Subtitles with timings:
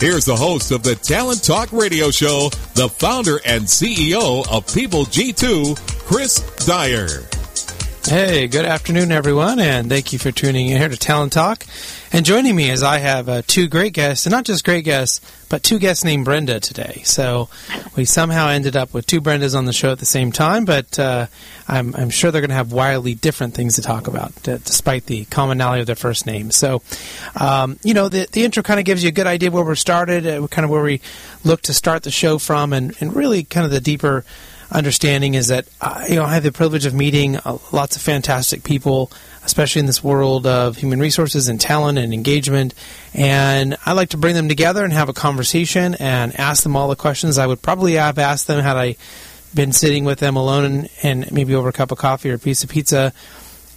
[0.00, 5.04] here's the host of the Talent Talk Radio Show, the founder and CEO of People
[5.04, 7.35] G2, Chris Dyer.
[8.08, 11.66] Hey, good afternoon, everyone, and thank you for tuning in here to Talent Talk.
[12.12, 15.20] And joining me is I have uh, two great guests, and not just great guests,
[15.48, 17.02] but two guests named Brenda today.
[17.04, 17.48] So
[17.96, 20.96] we somehow ended up with two Brendas on the show at the same time, but
[21.00, 21.26] uh,
[21.66, 25.06] I'm, I'm, sure they're going to have wildly different things to talk about, d- despite
[25.06, 26.54] the commonality of their first names.
[26.54, 26.82] So,
[27.40, 29.74] um, you know, the, the intro kind of gives you a good idea where we're
[29.74, 31.00] started, uh, kind of where we
[31.42, 34.24] look to start the show from, and, and really kind of the deeper
[34.70, 38.02] understanding is that uh, you know I have the privilege of meeting uh, lots of
[38.02, 39.10] fantastic people,
[39.44, 42.74] especially in this world of human resources and talent and engagement.
[43.14, 46.88] And I like to bring them together and have a conversation and ask them all
[46.88, 48.96] the questions I would probably have asked them had I
[49.54, 52.38] been sitting with them alone and, and maybe over a cup of coffee or a
[52.38, 53.12] piece of pizza.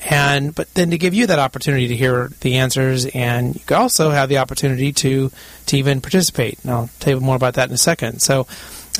[0.09, 4.11] And but then to give you that opportunity to hear the answers, and you also
[4.11, 5.29] have the opportunity to
[5.65, 6.57] to even participate.
[6.63, 8.21] And I'll tell you more about that in a second.
[8.21, 8.47] So,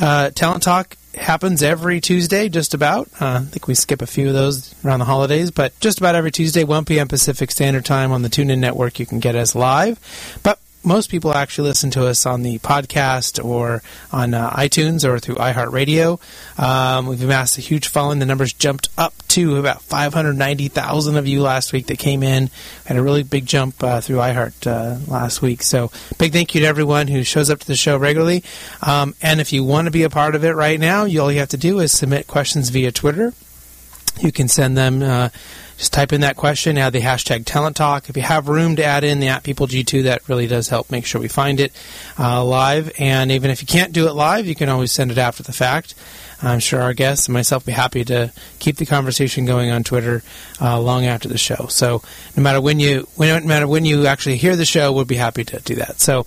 [0.02, 3.10] uh, Talent Talk happens every Tuesday, just about.
[3.20, 6.16] Uh, I think we skip a few of those around the holidays, but just about
[6.16, 7.08] every Tuesday, 1 p.m.
[7.08, 10.00] Pacific Standard Time on the TuneIn Network, you can get us live.
[10.44, 13.82] But most people actually listen to us on the podcast or
[14.12, 16.20] on uh, iTunes or through iHeartRadio.
[16.58, 18.20] Um, we've amassed a huge following.
[18.20, 22.50] The numbers jumped up to about 590,000 of you last week that came in.
[22.86, 25.64] Had a really big jump uh, through iHeart uh, last week.
[25.64, 28.44] So big thank you to everyone who shows up to the show regularly.
[28.82, 31.39] Um, and if you want to be a part of it right now, all you
[31.39, 33.34] have to do is submit questions via Twitter.
[34.20, 35.30] You can send them uh,
[35.80, 38.10] just type in that question, add the hashtag Talent Talk.
[38.10, 40.92] If you have room to add in the at People G2, that really does help
[40.92, 41.72] make sure we find it
[42.20, 42.92] uh, live.
[43.00, 45.54] And even if you can't do it live, you can always send it after the
[45.54, 45.95] fact.
[46.42, 49.86] I'm sure our guests and myself will be happy to keep the conversation going on
[49.86, 50.22] Twitter
[50.60, 51.68] uh, long after the show.
[51.70, 52.02] So
[52.36, 55.16] no matter when you, when, no matter when you actually hear the show, we'll be
[55.16, 56.02] happy to do that.
[56.02, 56.26] So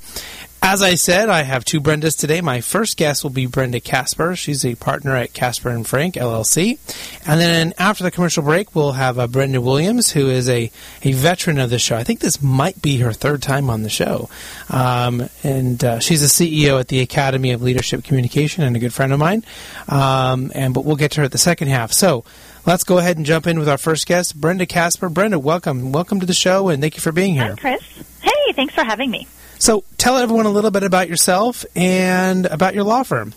[0.62, 2.40] as I said, I have two Brendas today.
[2.40, 4.36] My first guest will be Brenda Kasper.
[4.36, 6.78] She's a partner at Kasper and Frank LLC.
[7.26, 10.70] And then after the commercial break, we'll have uh, Brenda Williams, who is a,
[11.02, 11.96] a veteran of the show.
[11.96, 14.30] I think this might be her third time on the show.
[14.70, 18.94] Um, and uh, she's a CEO at the Academy of Leadership Communication and a good
[18.94, 19.44] friend of mine.
[19.88, 21.92] Um, and but we'll get to her at the second half.
[21.92, 22.24] So
[22.66, 25.08] let's go ahead and jump in with our first guest, Brenda Kasper.
[25.08, 27.56] Brenda, welcome, welcome to the show, and thank you for being here.
[27.60, 27.82] Hi, Chris.
[28.22, 29.26] Hey, thanks for having me.
[29.62, 33.32] So tell everyone a little bit about yourself and about your law firm.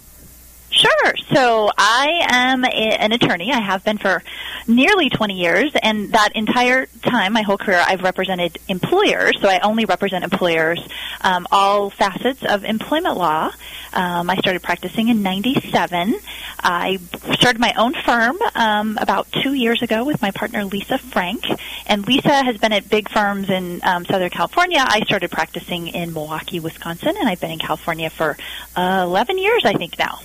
[0.72, 1.16] Sure.
[1.34, 3.52] So I am a, an attorney.
[3.52, 4.22] I have been for
[4.68, 9.40] nearly 20 years, and that entire time, my whole career, I've represented employers.
[9.42, 10.86] So I only represent employers,
[11.22, 13.52] um, all facets of employment law.
[13.94, 16.16] Um, I started practicing in '97.
[16.60, 17.00] I
[17.34, 21.46] started my own firm um, about two years ago with my partner Lisa Frank,
[21.86, 24.80] and Lisa has been at big firms in um, Southern California.
[24.80, 28.38] I started practicing in Milwaukee, Wisconsin, and I've been in California for
[28.76, 30.20] uh, 11 years, I think now.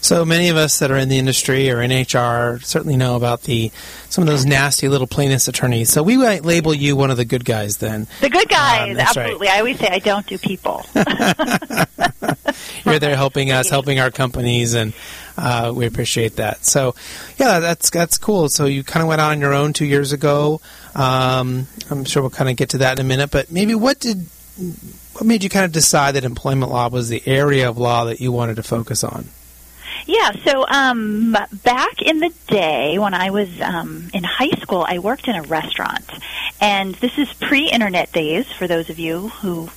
[0.00, 3.42] So many of us that are in the industry or in HR certainly know about
[3.42, 3.70] the
[4.08, 5.90] some of those nasty little plaintiffs attorneys.
[5.90, 8.06] So we might label you one of the good guys then.
[8.20, 9.48] The good guys, um, absolutely.
[9.48, 9.56] Right.
[9.56, 10.86] I always say I don't do people.
[12.84, 14.92] You're there helping us, helping our companies, and
[15.36, 16.64] uh, we appreciate that.
[16.64, 16.94] So,
[17.36, 18.48] yeah, that's that's cool.
[18.48, 20.60] So you kind of went on your own two years ago.
[20.94, 23.30] Um, I'm sure we'll kind of get to that in a minute.
[23.30, 24.26] But maybe what did
[25.12, 28.20] what made you kind of decide that employment law was the area of law that
[28.20, 29.26] you wanted to focus on?
[30.04, 34.98] Yeah, so um, back in the day when I was um, in high school, I
[34.98, 36.08] worked in a restaurant.
[36.60, 39.70] And this is pre internet days for those of you who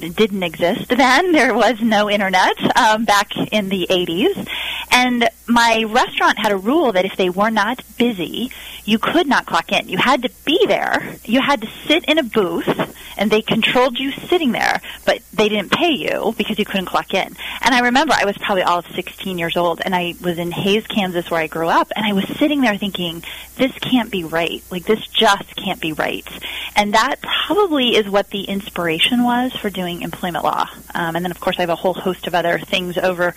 [0.00, 1.32] didn't exist then.
[1.42, 4.48] There was no internet um, back in the 80s.
[4.92, 8.52] And my restaurant had a rule that if they were not busy,
[8.84, 9.88] you could not clock in.
[9.88, 11.16] You had to be there.
[11.24, 12.68] You had to sit in a booth,
[13.16, 17.14] and they controlled you sitting there, but they didn't pay you because you couldn't clock
[17.14, 17.36] in.
[17.60, 20.50] And I remember I was probably all of 16 years old, and I was in
[20.50, 23.22] Hays, Kansas, where I grew up, and I was sitting there thinking,
[23.56, 24.62] this can't be right.
[24.70, 26.26] Like, this just can't be right.
[26.74, 27.16] And that
[27.46, 30.68] probably is what the inspiration was for doing employment law.
[30.94, 33.34] Um, and then, of course, I have a whole host of other things over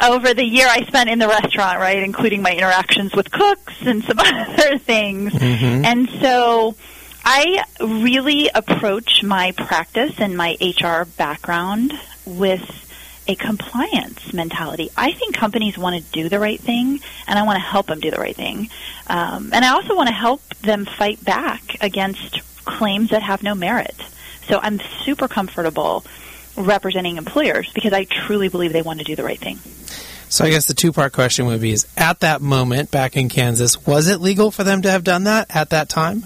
[0.00, 4.04] over the year I spent in the restaurant, right, including my interactions with cooks and
[4.04, 5.32] some other things.
[5.32, 5.84] Mm-hmm.
[5.84, 6.76] And so
[7.24, 11.92] I really approach my practice and my HR background
[12.24, 12.84] with
[13.26, 14.90] a compliance mentality.
[14.96, 18.00] I think companies want to do the right thing, and I want to help them
[18.00, 18.70] do the right thing.
[19.06, 23.54] Um, and I also want to help them fight back against claims that have no
[23.54, 23.96] merit.
[24.48, 26.04] So I'm super comfortable
[26.56, 29.58] representing employers because I truly believe they want to do the right thing.
[30.30, 33.28] So I guess the two part question would be: Is at that moment back in
[33.28, 36.22] Kansas, was it legal for them to have done that at that time?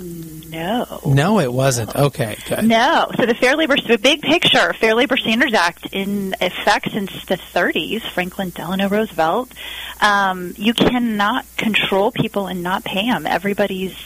[0.50, 1.00] No.
[1.06, 1.94] No, it wasn't.
[1.94, 2.64] Okay, good.
[2.64, 3.10] No.
[3.16, 7.36] So the Fair Labor, the big picture, Fair Labor Standards Act in effect since the
[7.36, 9.52] 30s, Franklin Delano Roosevelt.
[10.00, 13.24] Um, you cannot control people and not pay them.
[13.26, 13.96] Everybody's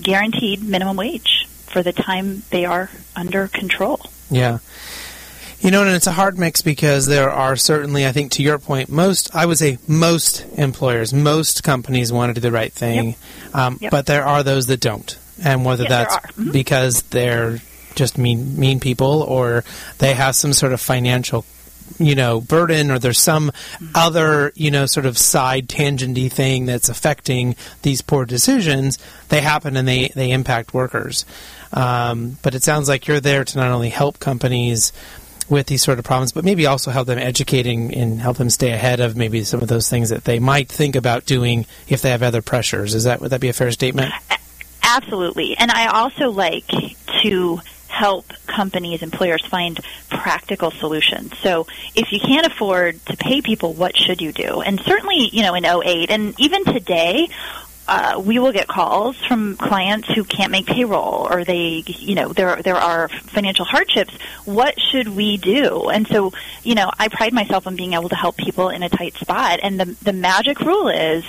[0.00, 4.00] guaranteed minimum wage for the time they are under control.
[4.30, 4.58] Yeah.
[5.60, 8.58] You know, and it's a hard mix because there are certainly, I think, to your
[8.60, 13.16] point, most, I would say most employers, most companies want to do the right thing,
[13.46, 13.54] Yep.
[13.56, 13.90] um, Yep.
[13.90, 15.16] but there are those that don't.
[15.42, 16.36] And whether Yes, that's.
[16.36, 16.52] Mhm.
[16.52, 17.58] because they're
[17.96, 19.64] just mean, mean people or
[19.98, 21.44] they have some sort of financial,
[21.98, 23.86] you know, burden or there's some Mm-hmm.
[23.96, 28.96] other, you know, sort of side tangenty thing that's affecting these poor decisions,
[29.30, 31.24] they happen and they, they impact workers.
[31.72, 34.92] Um, but it sounds like you're there to not only help companies
[35.48, 38.72] with these sort of problems, but maybe also help them educating and help them stay
[38.72, 42.10] ahead of maybe some of those things that they might think about doing if they
[42.10, 42.94] have other pressures.
[42.94, 44.12] Is that would that be a fair statement?
[44.82, 45.56] Absolutely.
[45.56, 46.66] And I also like
[47.22, 51.36] to help companies, employers find practical solutions.
[51.38, 54.60] So if you can't afford to pay people, what should you do?
[54.60, 57.28] And certainly, you know, in 08 and even today,
[57.88, 62.28] uh, we will get calls from clients who can't make payroll or they, you know,
[62.28, 64.14] there, there are financial hardships.
[64.44, 65.88] What should we do?
[65.88, 66.32] And so,
[66.62, 69.60] you know, I pride myself on being able to help people in a tight spot.
[69.62, 71.24] And the, the magic rule is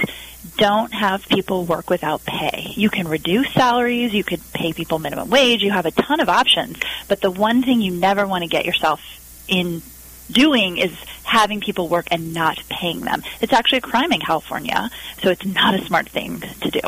[0.58, 2.74] don't have people work without pay.
[2.76, 6.28] You can reduce salaries, you could pay people minimum wage, you have a ton of
[6.28, 6.78] options,
[7.08, 9.02] but the one thing you never want to get yourself
[9.48, 9.82] in
[10.31, 10.92] doing is
[11.24, 13.24] having people work and not paying them.
[13.42, 14.90] It's actually a crime in California,
[15.22, 16.81] so it's not a smart thing to do.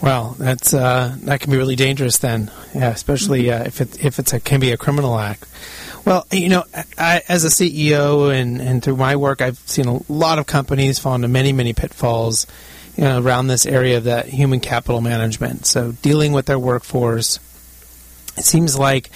[0.00, 4.18] Well, that's uh, that can be really dangerous then, yeah, especially uh, if it if
[4.18, 5.46] it's a can be a criminal act.
[6.04, 6.64] Well, you know,
[6.98, 10.98] I, as a CEO and, and through my work, I've seen a lot of companies
[10.98, 12.46] fall into many many pitfalls,
[12.96, 15.64] you know, around this area of that human capital management.
[15.64, 17.38] So dealing with their workforce,
[18.36, 19.10] it seems like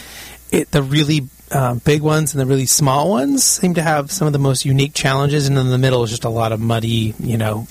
[0.50, 4.26] it the really uh, big ones and the really small ones seem to have some
[4.26, 7.14] of the most unique challenges, and in the middle is just a lot of muddy,
[7.18, 7.66] you know,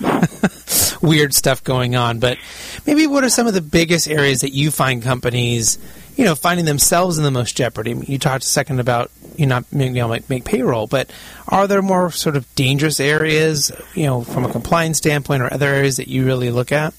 [1.02, 2.20] weird stuff going on.
[2.20, 2.38] But
[2.86, 5.78] maybe what are some of the biggest areas that you find companies,
[6.16, 7.96] you know, finding themselves in the most jeopardy?
[8.08, 11.10] You talked a second about you not able to make, make payroll, but
[11.48, 15.68] are there more sort of dangerous areas, you know, from a compliance standpoint, or other
[15.68, 16.94] areas that you really look at?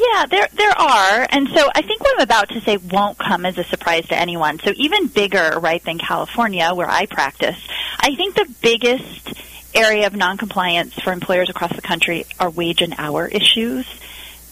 [0.00, 3.44] Yeah, there there are, and so I think what I'm about to say won't come
[3.44, 4.58] as a surprise to anyone.
[4.60, 7.58] So even bigger, right, than California, where I practice,
[7.98, 9.34] I think the biggest
[9.74, 13.86] area of noncompliance for employers across the country are wage and hour issues.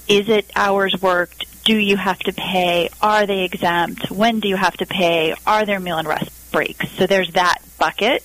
[0.07, 1.47] Is it hours worked?
[1.65, 2.91] Do you have to pay?
[3.01, 4.11] Are they exempt?
[4.11, 5.35] When do you have to pay?
[5.47, 6.91] Are there meal and rest breaks?
[6.93, 8.25] So there's that bucket.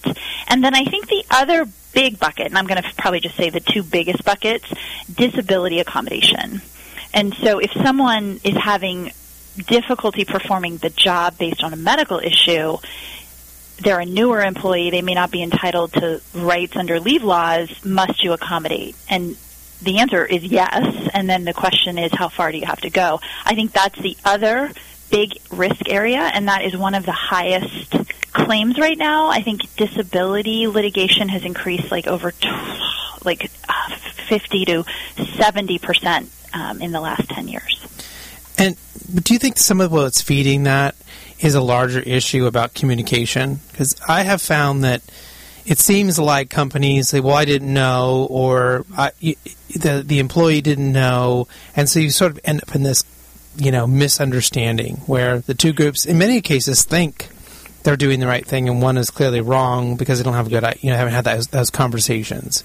[0.50, 3.50] And then I think the other big bucket, and I'm going to probably just say
[3.50, 4.66] the two biggest buckets,
[5.14, 6.62] disability accommodation.
[7.14, 9.12] And so if someone is having
[9.58, 12.78] difficulty performing the job based on a medical issue,
[13.80, 18.24] they're a newer employee, they may not be entitled to rights under leave laws, must
[18.24, 18.96] you accommodate?
[19.10, 19.38] And
[19.82, 22.90] the answer is yes, and then the question is how far do you have to
[22.90, 23.20] go?
[23.46, 24.72] I think that's the other
[25.12, 27.94] big risk area, and that is one of the highest
[28.32, 29.28] claims right now.
[29.28, 32.50] I think disability litigation has increased like over t-
[33.24, 33.96] like uh,
[34.28, 34.86] 50 to
[35.36, 37.80] 70 percent um, in the last 10 years.
[38.58, 38.78] And
[39.14, 40.96] do you think some of what's feeding that
[41.40, 43.60] is a larger issue about communication?
[43.72, 45.02] Because I have found that
[45.66, 51.48] it seems like companies say, "Well, I didn't know," or the the employee didn't know,
[51.76, 53.04] and so you sort of end up in this,
[53.56, 57.30] you know, misunderstanding where the two groups, in many cases, think
[57.84, 60.50] they're doing the right thing and one is clearly wrong because they don't have a
[60.50, 62.64] good, you know, haven't had those conversations.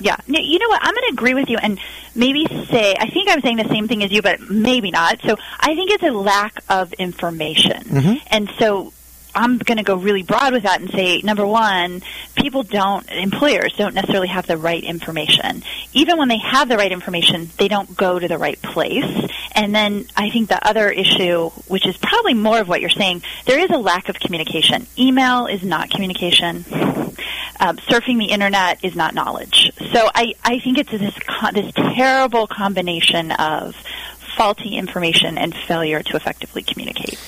[0.00, 0.16] Yeah.
[0.26, 0.80] You know what?
[0.82, 1.78] I'm going to agree with you and
[2.14, 5.20] maybe say, I think I'm saying the same thing as you, but maybe not.
[5.22, 7.82] So I think it's a lack of information.
[7.82, 8.14] Mm-hmm.
[8.28, 8.92] And so
[9.34, 12.02] I'm going to go really broad with that and say, number one,
[12.36, 15.62] people don't, employers don't necessarily have the right information.
[15.92, 19.30] Even when they have the right information, they don't go to the right place.
[19.52, 23.22] And then I think the other issue, which is probably more of what you're saying,
[23.44, 24.86] there is a lack of communication.
[24.98, 26.64] Email is not communication.
[27.58, 29.70] Um, surfing the internet is not knowledge.
[29.92, 31.14] So I, I think it's this,
[31.52, 33.74] this terrible combination of
[34.36, 37.18] faulty information and failure to effectively communicate.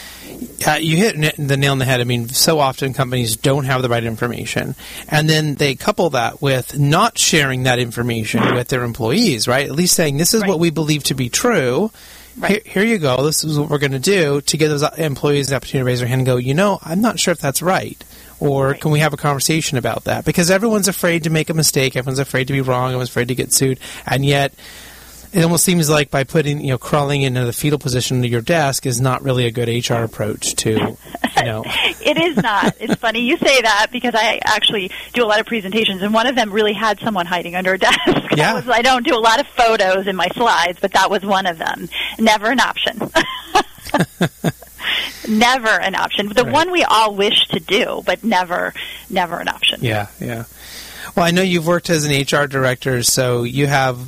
[0.67, 2.01] Uh, you hit the nail on the head.
[2.01, 4.75] I mean, so often companies don't have the right information,
[5.09, 9.67] and then they couple that with not sharing that information with their employees, right?
[9.67, 10.51] At least saying this is Right.
[10.51, 11.91] what we believe to be true.
[12.37, 12.63] Right.
[12.67, 13.25] Here, here you go.
[13.25, 15.99] This is what we're going to do to give those employees the opportunity to raise
[16.01, 16.37] their hand and go.
[16.37, 18.01] You know, I'm not sure if that's right.
[18.41, 18.81] Or Right.
[18.81, 20.25] can we have a conversation about that?
[20.25, 21.97] Because everyone's afraid to make a mistake.
[21.97, 22.87] Everyone's afraid to be wrong.
[22.91, 23.79] Everyone's afraid to get sued.
[24.07, 24.53] And yet,
[25.33, 28.41] it almost seems like by putting you know crawling into the fetal position to your
[28.41, 31.65] desk is not really a good HR approach to you know
[32.01, 32.75] It is not.
[32.81, 36.27] It's funny you say that because I actually do a lot of presentations, and one
[36.27, 37.99] of them really had someone hiding under a desk.
[38.39, 38.53] Yeah.
[38.55, 41.25] That was, I don't do a lot of photos in my slides, but that was
[41.25, 41.89] one of them.
[42.21, 43.01] Never an option.
[45.29, 46.29] never an option.
[46.29, 46.53] The Right.
[46.53, 48.73] one we all wish to do, but never,
[49.11, 49.81] never an option.
[49.83, 50.45] yeah yeah
[51.17, 53.99] well I know you've worked as an HR director so you have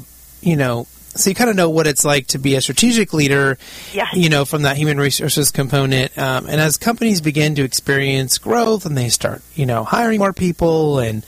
[0.43, 3.59] you know so you kind of know what it's like to be a strategic leader
[3.93, 4.07] Yeah.
[4.13, 8.87] you know from that human resources component um, and as companies begin to experience growth
[8.87, 11.25] and they start you know hiring more people and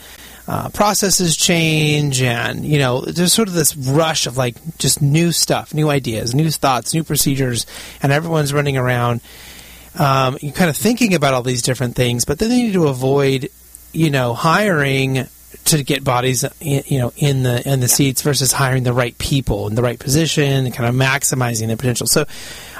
[0.49, 5.33] uh, processes change and you know there's sort of this rush of like just new
[5.33, 7.65] stuff new ideas new thoughts new procedures
[8.03, 9.21] and everyone's running around
[9.99, 12.89] um, you're kind of thinking about all these different things but then you need to
[12.89, 13.49] avoid
[13.93, 15.27] you know hiring
[15.65, 19.17] to get bodies in, you know in the in the seats versus hiring the right
[19.19, 22.07] people in the right position and kind of maximizing their potential.
[22.07, 22.27] So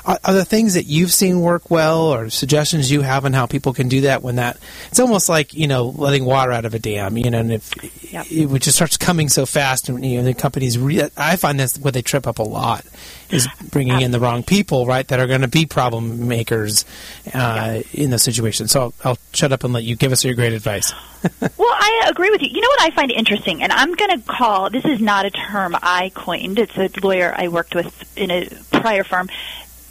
[0.05, 3.47] are, are there things that you've seen work well or suggestions you have on how
[3.47, 6.75] people can do that when that it's almost like you know letting water out of
[6.75, 7.73] a dam you know and if
[8.13, 8.27] Yep.
[8.31, 11.79] it just starts coming so fast and you know the companies re- i find that's
[11.79, 12.85] where they trip up a lot
[13.31, 16.85] is bringing in the wrong people right that are going to be problem makers
[17.33, 20.35] uh, in those situations so I'll, I'll shut up and let you give us your
[20.35, 20.93] great advice
[21.57, 22.49] Well, I agree with you.
[22.53, 25.31] You know what I find interesting, and I'm going to call this is not a
[25.31, 26.59] term I coined.
[26.59, 29.29] It's a lawyer I worked with in a prior firm.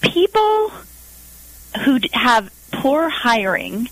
[0.02, 0.72] People
[1.86, 3.90] who have poor hiring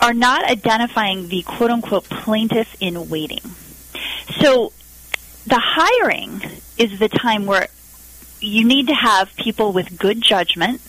[0.00, 3.42] are not identifying the quote unquote plaintiff in waiting.
[4.40, 4.72] So
[5.46, 6.42] the hiring
[6.76, 7.68] is the time where
[8.40, 10.80] you need to have people with good judgment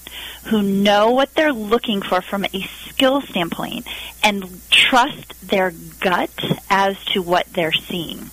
[0.45, 3.87] who know what they're looking for from a skill standpoint
[4.23, 6.29] and trust their gut
[6.69, 8.31] as to what they're seeing.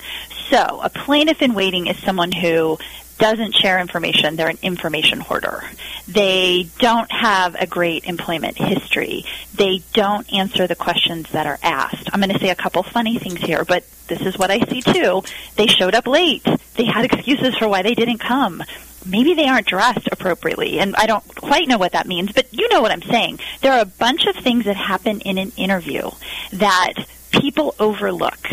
[0.51, 2.79] So, a plaintiff in waiting is someone who
[3.19, 4.37] doesn't share information.
[4.37, 5.63] They're an information hoarder.
[6.09, 9.25] They don't have a great employment history.
[9.55, 12.11] They don't answer the questions that are asked.
[12.13, 14.83] I'm going to say a couple funny things here, but this is what I see
[14.83, 15.23] too.
[15.57, 16.47] They showed up late.
[16.75, 18.63] They had excuses for why they didn't come.
[19.05, 22.69] Maybe they aren't dressed appropriately, and I don't quite know what that means, but you
[22.71, 23.39] know what I'm saying.
[23.61, 26.11] There are a bunch of things that happen in an interview
[26.53, 26.95] that
[27.31, 28.49] people overlook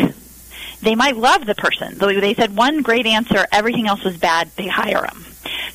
[0.84, 1.98] they might love the person.
[1.98, 4.50] They said one great answer, everything else was bad.
[4.56, 5.24] They hire them.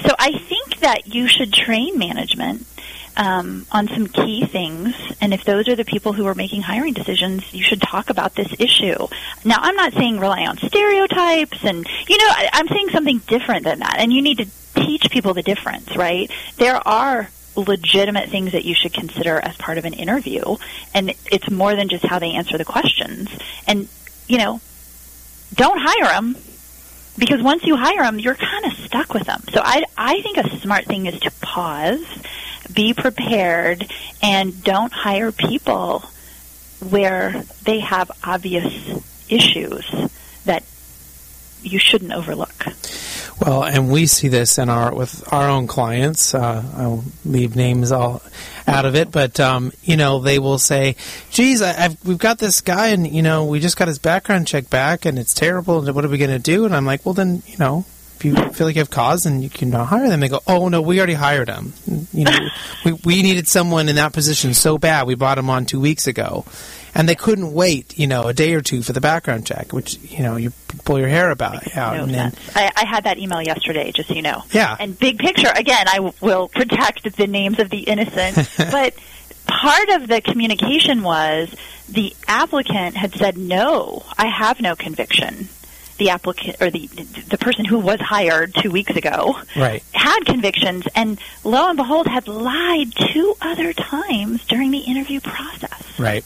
[0.06, 2.66] So I think that you should train management
[3.18, 6.94] um, on some key things, and if those are the people who are making hiring
[6.94, 9.08] decisions, you should talk about this issue.
[9.44, 13.66] Now, I'm not saying rely on stereotypes, and you know, I, I'm saying something different
[13.66, 13.98] than that.
[14.00, 16.32] And you need to teach people the difference, right?
[16.56, 20.56] There are legitimate things that you should consider as part of an interview,
[20.94, 23.30] and it's more than just how they answer the questions.
[23.68, 23.90] And
[24.28, 24.62] you know,
[25.54, 26.36] don't hire them
[27.18, 29.44] because once you hire them, you're kind of stuck with them.
[29.52, 32.06] So I, I think a smart thing is to pause,
[32.74, 33.92] be prepared,
[34.24, 36.04] and don't hire people
[36.80, 39.86] where they have obvious issues
[40.46, 40.64] that
[41.62, 42.66] you shouldn't overlook.
[43.42, 46.34] Well, and we see this in our with our own clients.
[46.34, 48.22] Uh, I'll leave names all
[48.70, 50.96] out of it, but um, you know they will say,
[51.32, 54.48] "Geez, I, I've, we've got this guy, and you know we just got his background
[54.48, 55.86] check back, and it's terrible.
[55.86, 57.86] And what are we going to do?" And I'm like, "Well, then you know."
[58.16, 60.68] If you feel like you have cause and you can hire them, they go, "Oh
[60.68, 61.72] no, we already hired him.
[62.12, 62.38] You know,
[62.84, 65.08] we, we needed someone in that position so bad.
[65.08, 66.44] We brought him on two weeks ago,
[66.96, 69.98] and they couldn't wait, you know, a day or two for the background check, which
[70.00, 70.52] you know you
[70.86, 72.34] pull your hair about out, and then.
[72.56, 74.44] I, I had that email yesterday, just so you know.
[74.52, 74.76] Yeah.
[74.80, 78.94] And big picture, again, I w- will protect the names of the innocent, but
[79.48, 81.54] part of the communication was
[81.90, 85.50] the applicant had said, "No, I have no conviction."
[85.98, 89.84] The applicant or the the person who was hired two weeks ago Right.
[89.94, 96.00] had convictions, and lo and behold, had lied two other times during the interview process.
[96.00, 96.24] Right.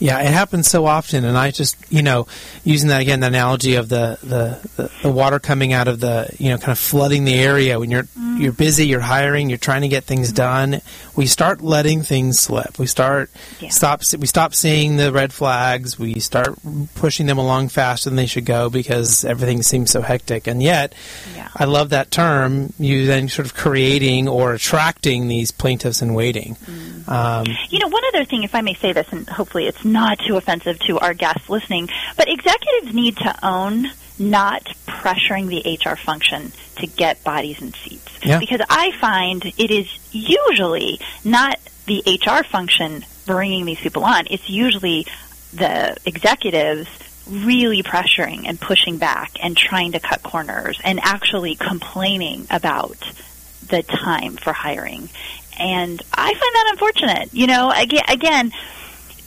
[0.00, 2.28] Yeah, it happens so often, and I just, you know,
[2.62, 6.32] using that again, the analogy of the, the, the, the water coming out of the,
[6.38, 8.06] you know, kind of flooding the area when you're
[8.38, 10.80] you're busy, you're hiring, you're trying to get things done.
[11.16, 12.78] We start letting things slip.
[12.78, 13.30] We start
[13.60, 13.70] Yeah.
[13.70, 15.98] stop we stop seeing the red flags.
[15.98, 16.54] We start
[16.94, 20.46] pushing them along faster than they should go because everything seems so hectic.
[20.46, 20.94] And yet,
[21.36, 21.48] Yeah.
[21.56, 22.72] I love that term.
[22.78, 26.56] You then sort of creating or attracting these plaintiffs in waiting.
[27.08, 30.18] Um, You know, one other thing, if I may say this, and hopefully it's not
[30.20, 35.96] too offensive to our guests listening, but executives need to own not pressuring the HR
[35.96, 38.18] function to get bodies in seats.
[38.24, 38.38] Yeah.
[38.38, 44.48] Because I find it is usually not the HR function bringing these people on, it's
[44.48, 45.06] usually
[45.52, 46.88] the executives
[47.28, 52.98] really pressuring and pushing back and trying to cut corners and actually complaining about
[53.68, 55.08] the time for hiring.
[55.58, 57.34] And I find that unfortunate.
[57.34, 58.52] You know, again, again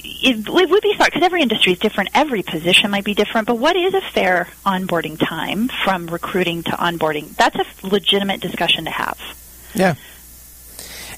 [0.04, 2.10] it, it would be smart because every industry is different.
[2.14, 3.48] Every position might be different.
[3.48, 7.36] But what is a fair onboarding time from recruiting to onboarding?
[7.36, 9.20] That's a legitimate discussion to have.
[9.74, 9.96] Yeah.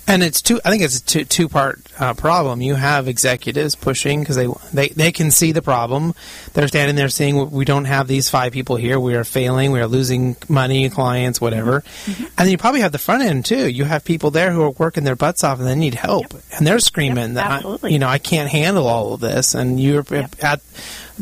[0.05, 0.59] And it's two.
[0.65, 2.61] I think it's a two, two part uh, problem.
[2.61, 6.13] You have executives pushing because they, they they can see the problem.
[6.53, 8.99] They're standing there saying, "We don't have these five people here.
[8.99, 9.71] We are failing.
[9.71, 13.69] We are losing money, clients, whatever." And then you probably have the front end too.
[13.69, 16.67] You have people there who are working their butts off and they need help, and
[16.67, 20.35] they're screaming that I, you know I can't handle all of this, and you're Yep.
[20.43, 20.61] at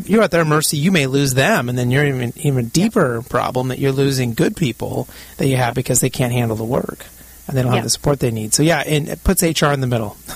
[0.06, 0.78] you're at their mercy.
[0.78, 4.56] You may lose them, and then you're even even deeper problem that you're losing good
[4.56, 5.08] people
[5.38, 7.06] that you have because they can't handle the work
[7.48, 7.78] and they don't Yeah.
[7.78, 8.54] have the support they need.
[8.54, 10.18] So yeah, and it puts HR in the middle.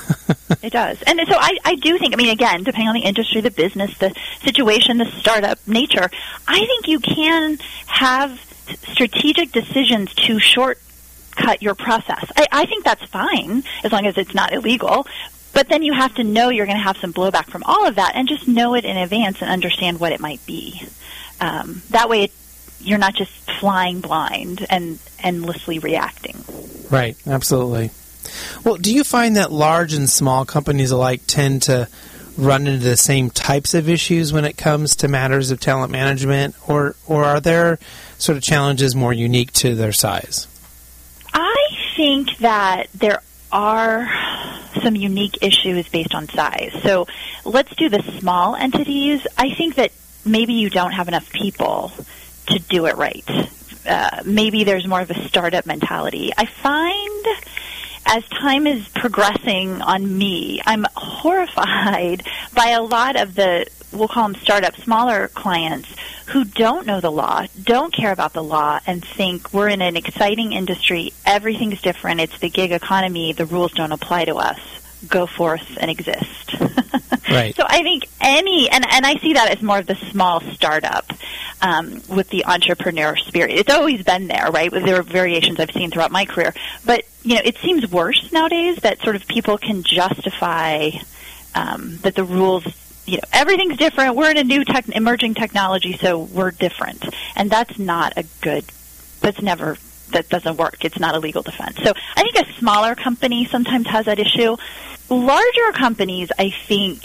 [0.62, 1.02] It does.
[1.04, 3.96] And so I, I do think, I mean, again, depending on the industry, the business,
[4.00, 6.10] the situation, the startup nature,
[6.48, 7.58] I think you can
[7.88, 8.40] have
[8.92, 12.32] strategic decisions to shortcut your process.
[12.36, 15.06] I, I think that's fine as long as it's not illegal.
[15.54, 17.96] But then you have to know you're going to have some blowback from all of
[17.96, 20.82] that and just know it in advance and understand what it might be.
[21.40, 22.32] Um, that way, it,
[22.80, 26.44] you're not just flying blind and endlessly reacting.
[26.90, 27.92] Right, absolutely.
[28.64, 31.88] Well, do you find that large and small companies alike tend to
[32.38, 36.56] run into the same types of issues when it comes to matters of talent management,
[36.68, 37.80] or or are there
[38.18, 40.48] sort of challenges more unique to their size?
[41.34, 41.56] I
[41.96, 43.22] think that there
[43.52, 44.10] are
[44.84, 46.74] some unique issues based on size.
[46.84, 47.08] So
[47.46, 49.26] let's do the small entities.
[49.38, 49.92] I think that
[50.26, 51.92] maybe you don't have enough people
[52.48, 53.24] to do it right.
[53.88, 56.32] Uh, maybe there's more of a startup mentality.
[56.36, 57.26] I find
[58.06, 64.30] as time is progressing on me, I'm horrified by a lot of the, we'll call
[64.30, 65.90] them startup, smaller clients
[66.28, 69.96] who don't know the law, don't care about the law, and think we're in an
[69.96, 74.60] exciting industry, everything's different, it's the gig economy, the rules don't apply to us.
[75.08, 76.56] Go forth and exist.
[77.30, 77.56] Right.
[77.56, 81.12] So I think any, and, and I see that as more of the small startup
[81.62, 83.52] um, with the entrepreneur spirit.
[83.52, 84.72] It's always been there, right?
[84.72, 86.54] There are variations I've seen throughout my career.
[86.86, 90.92] But, you know, it seems worse nowadays that sort of people can justify
[91.56, 92.66] um, that the rules,
[93.06, 94.16] you know, everything's different.
[94.16, 97.06] We're in a new tech, emerging technology, so we're different.
[97.36, 98.66] And that's not a good,
[99.22, 99.78] that's never,
[100.12, 100.86] that doesn't work.
[100.86, 101.78] It's not a legal defense.
[101.84, 104.58] So I think a smaller company sometimes has that issue.
[105.10, 107.02] Larger companies, I think,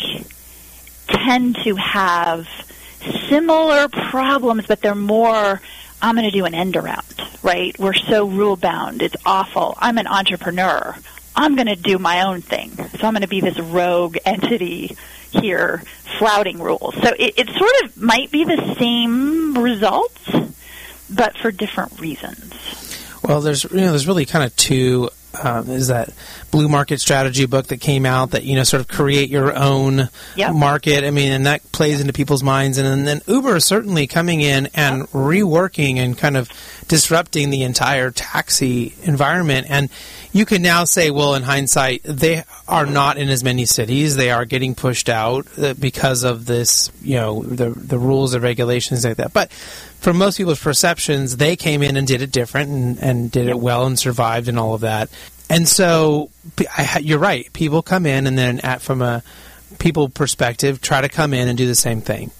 [1.07, 2.49] tend to have
[3.29, 5.61] similar problems, but they're more,
[6.01, 7.05] I'm going to do an end around,
[7.43, 7.79] right?
[7.79, 9.03] We're so rule bound.
[9.03, 9.75] It's awful.
[9.79, 10.97] I'm an entrepreneur.
[11.37, 12.73] I'm going to do my own thing.
[12.77, 14.97] So I'm going to be this rogue entity
[15.31, 15.83] here
[16.19, 16.95] flouting rules.
[16.95, 20.29] So it, it sort of might be the same results,
[21.09, 22.55] but for different reasons.
[23.23, 25.11] Well, there's you know there's really kind of two.
[25.43, 26.11] Um, is that
[26.51, 30.09] blue market strategy book that came out that you know sort of create your own
[30.37, 30.55] Yep.
[30.55, 31.05] market?
[31.05, 34.69] I mean, and that plays into people's minds, and, then Uber is certainly coming in
[34.75, 36.49] and reworking and kind of
[36.89, 39.69] disrupting the entire taxi environment.
[39.71, 39.89] And
[40.33, 44.17] you can now say, well, in hindsight, they are not in as many cities.
[44.17, 48.43] They are getting pushed out uh, because of this, you know, the the rules and
[48.43, 49.33] regulations like that.
[49.33, 49.51] But
[50.01, 53.59] from most people's perceptions, they came in and did it different and, and did it
[53.59, 55.11] well and survived and all of that.
[55.49, 56.31] And so
[56.77, 57.53] I, you're right.
[57.53, 59.23] People come in and then at from a
[59.79, 62.31] people perspective try to come in and do the same thing.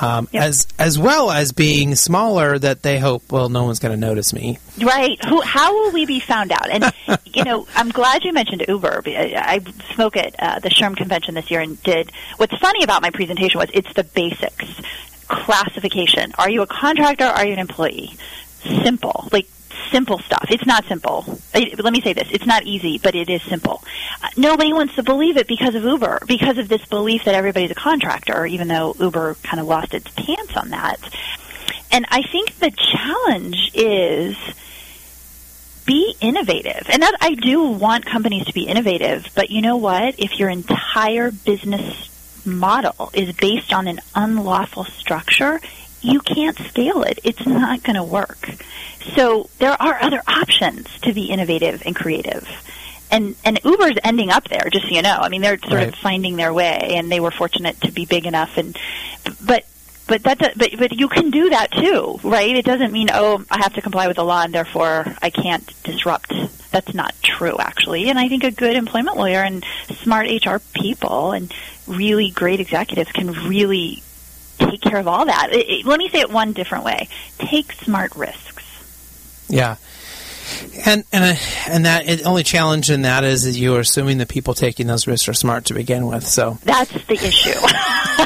[0.00, 0.44] um, yep.
[0.44, 4.32] as as well as being smaller that they hope well no one's going to notice
[4.32, 4.58] me.
[4.82, 5.22] Right?
[5.24, 5.40] Who?
[5.42, 6.70] How will we be found out?
[6.70, 6.92] And
[7.26, 9.02] you know, I'm glad you mentioned Uber.
[9.06, 12.10] I, I spoke at uh, the SHRM convention this year and did.
[12.36, 14.80] What's funny about my presentation was it's the basics
[15.28, 16.32] classification.
[16.38, 17.24] Are you a contractor?
[17.24, 18.16] Or are you an employee?
[18.60, 19.28] Simple.
[19.32, 19.46] Like
[19.90, 20.46] simple stuff.
[20.50, 21.38] It's not simple.
[21.54, 22.28] Let me say this.
[22.30, 23.82] It's not easy, but it is simple.
[24.22, 27.70] Uh, nobody wants to believe it because of Uber, because of this belief that everybody's
[27.70, 30.98] a contractor, even though Uber kind of lost its pants on that.
[31.90, 34.36] And I think the challenge is
[35.84, 36.86] be innovative.
[36.88, 40.18] And that I do want companies to be innovative, but you know what?
[40.18, 42.08] If your entire business
[42.44, 45.60] model is based on an unlawful structure,
[46.00, 47.20] you can't scale it.
[47.24, 48.50] It's not going to work.
[49.14, 52.48] So there are other options to be innovative and creative.
[53.10, 55.18] And and Uber's ending up there, just so you know.
[55.20, 55.88] I mean, they're sort right.
[55.88, 58.56] of finding their way, and they were fortunate to be big enough.
[58.56, 58.76] And
[59.44, 59.66] but
[60.06, 62.54] but that but but you can do that too, right?
[62.54, 65.70] It doesn't mean oh I have to comply with the law and therefore I can't
[65.84, 66.32] disrupt.
[66.70, 68.08] That's not true, actually.
[68.08, 69.64] And I think a good employment lawyer and
[70.02, 71.52] smart HR people and
[71.86, 74.02] really great executives can really
[74.58, 75.50] take care of all that.
[75.52, 78.64] It, it, let me say it one different way: take smart risks.
[79.48, 79.76] Yeah.
[80.84, 81.38] And and
[81.68, 84.86] and that the only challenge in that is that you are assuming the people taking
[84.86, 86.26] those risks are smart to begin with.
[86.26, 87.52] So that's the issue.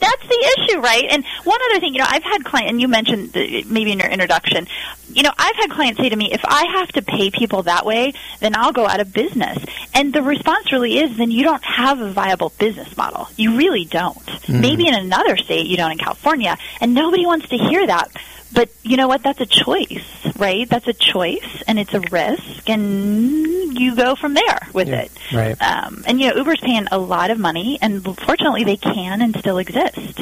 [0.00, 1.04] that's the issue, right?
[1.10, 3.98] And one other thing, you know, I've had clients, and you mentioned the, maybe in
[3.98, 4.66] your introduction,
[5.12, 7.84] you know, I've had clients say to me, if I have to pay people that
[7.84, 9.58] way, then I'll go out of business.
[9.94, 13.28] And the response really is, then you don't have a viable business model.
[13.36, 14.16] You really don't.
[14.16, 14.60] Mm.
[14.60, 18.10] Maybe in another state, you don't in California, and nobody wants to hear that
[18.52, 19.22] but you know what?
[19.22, 20.04] That's a choice,
[20.36, 20.68] right?
[20.68, 25.12] That's a choice, and it's a risk, and you go from there with yeah, it.
[25.32, 25.62] Right.
[25.62, 29.36] Um, and you know, Uber's paying a lot of money, and fortunately, they can and
[29.36, 30.20] still exist.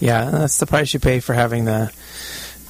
[0.00, 1.92] Yeah, that's the price you pay for having the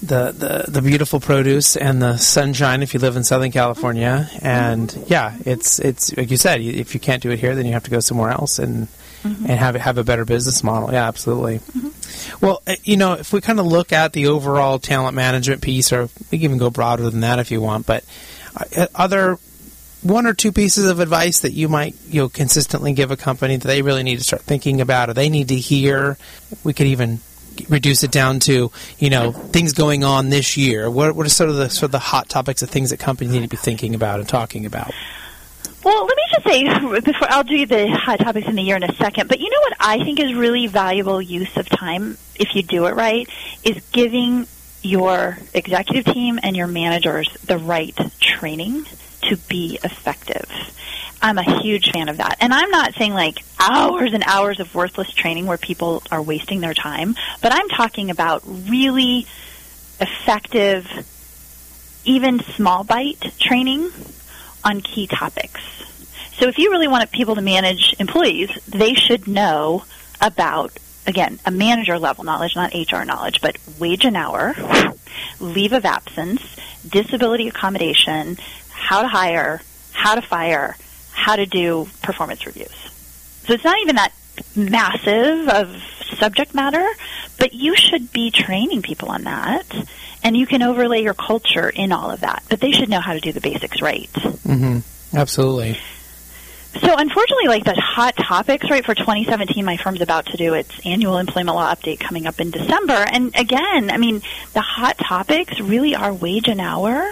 [0.02, 4.28] the, the, the beautiful produce and the sunshine if you live in Southern California.
[4.42, 7.72] And yeah, it's it's like you said, if you can't do it here, then you
[7.72, 8.88] have to go somewhere else and
[9.22, 9.46] mm-hmm.
[9.46, 10.92] and have have a better business model.
[10.92, 11.58] Yeah, absolutely.
[11.58, 11.88] Mm-hmm.
[12.40, 15.92] Well, uh, you know, if we kind of look at the overall talent management piece,
[15.92, 18.04] or we can even go broader than that if you want, but
[18.76, 19.38] uh, other
[20.02, 23.56] one or two pieces of advice that you might you know consistently give a company
[23.56, 26.16] that they really need to start thinking about or they need to hear
[26.62, 27.18] we could even
[27.68, 30.90] reduce it down to you know things going on this year.
[30.90, 33.32] What, what are sort of the sort of the hot topics of things that companies
[33.32, 34.92] need to be thinking about and talking about
[35.86, 38.82] well, let me just say before I'll do the hot topics in the year in
[38.82, 39.28] a second.
[39.28, 42.86] But you know what I think is really valuable use of time if you do
[42.86, 43.28] it right
[43.62, 44.48] is giving
[44.82, 48.84] your executive team and your managers the right training
[49.28, 50.50] to be effective.
[51.22, 52.38] I'm a huge fan of that.
[52.40, 56.60] And I'm not saying like hours and hours of worthless training where people are wasting
[56.60, 59.28] their time, but I'm talking about really
[60.00, 60.88] effective,
[62.04, 63.88] even small bite training
[64.66, 65.62] on key topics.
[66.34, 69.84] So if you really want people to manage employees, they should know
[70.20, 70.76] about,
[71.06, 74.54] again, a manager level knowledge, not HR knowledge, but wage and hour,
[75.40, 76.42] leave of absence,
[76.86, 78.36] disability accommodation,
[78.70, 80.76] how to hire, how to fire,
[81.12, 82.74] how to do performance reviews.
[83.46, 84.12] So it's not even that
[84.54, 85.82] massive of
[86.18, 86.86] subject matter,
[87.38, 89.66] but you should be training people on that.
[90.26, 92.42] And you can overlay your culture in all of that.
[92.50, 94.10] But they should know how to do the basics right.
[94.12, 95.16] Mm-hmm.
[95.16, 95.78] Absolutely.
[96.80, 100.84] So unfortunately, like the hot topics, right, for 2017, my firm's about to do its
[100.84, 102.94] annual employment law update coming up in December.
[102.94, 104.20] And again, I mean,
[104.52, 107.08] the hot topics really are wage and hour.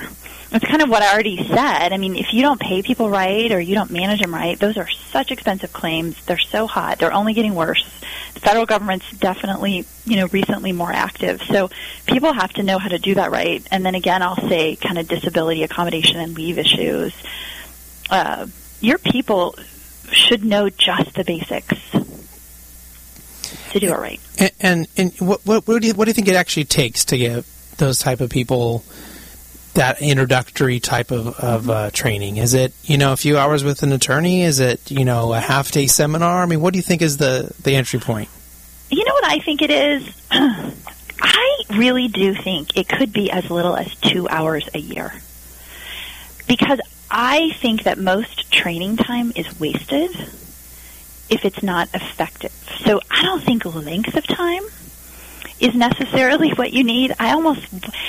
[0.50, 1.92] It's kind of what I already said.
[1.92, 4.76] I mean, if you don't pay people right or you don't manage them right, those
[4.76, 6.20] are such expensive claims.
[6.24, 6.98] They're so hot.
[6.98, 7.88] They're only getting worse.
[8.34, 11.42] The federal government's definitely, you know, recently more active.
[11.42, 11.70] So
[12.06, 13.66] people have to know how to do that right.
[13.70, 17.14] And then again, I'll say kind of disability accommodation and leave issues.
[18.10, 18.46] Uh,
[18.80, 19.56] your people
[20.10, 21.78] should know just the basics
[23.70, 24.20] to do it right.
[24.38, 27.04] And, and, and what, what, what, do you, what do you think it actually takes
[27.06, 27.44] to get
[27.76, 28.84] those type of people
[29.74, 32.38] that introductory type of, of uh, training?
[32.38, 34.42] Is it you know a few hours with an attorney?
[34.42, 36.42] Is it you know a half day seminar?
[36.42, 38.28] I mean, what do you think is the the entry point?
[38.90, 40.22] You know what I think it is.
[40.30, 45.12] I really do think it could be as little as two hours a year
[46.46, 50.10] because I think that most training time is wasted
[51.30, 52.52] if it's not effective.
[52.84, 54.62] So I don't think length of time
[55.60, 57.14] is necessarily what you need.
[57.18, 57.66] I almost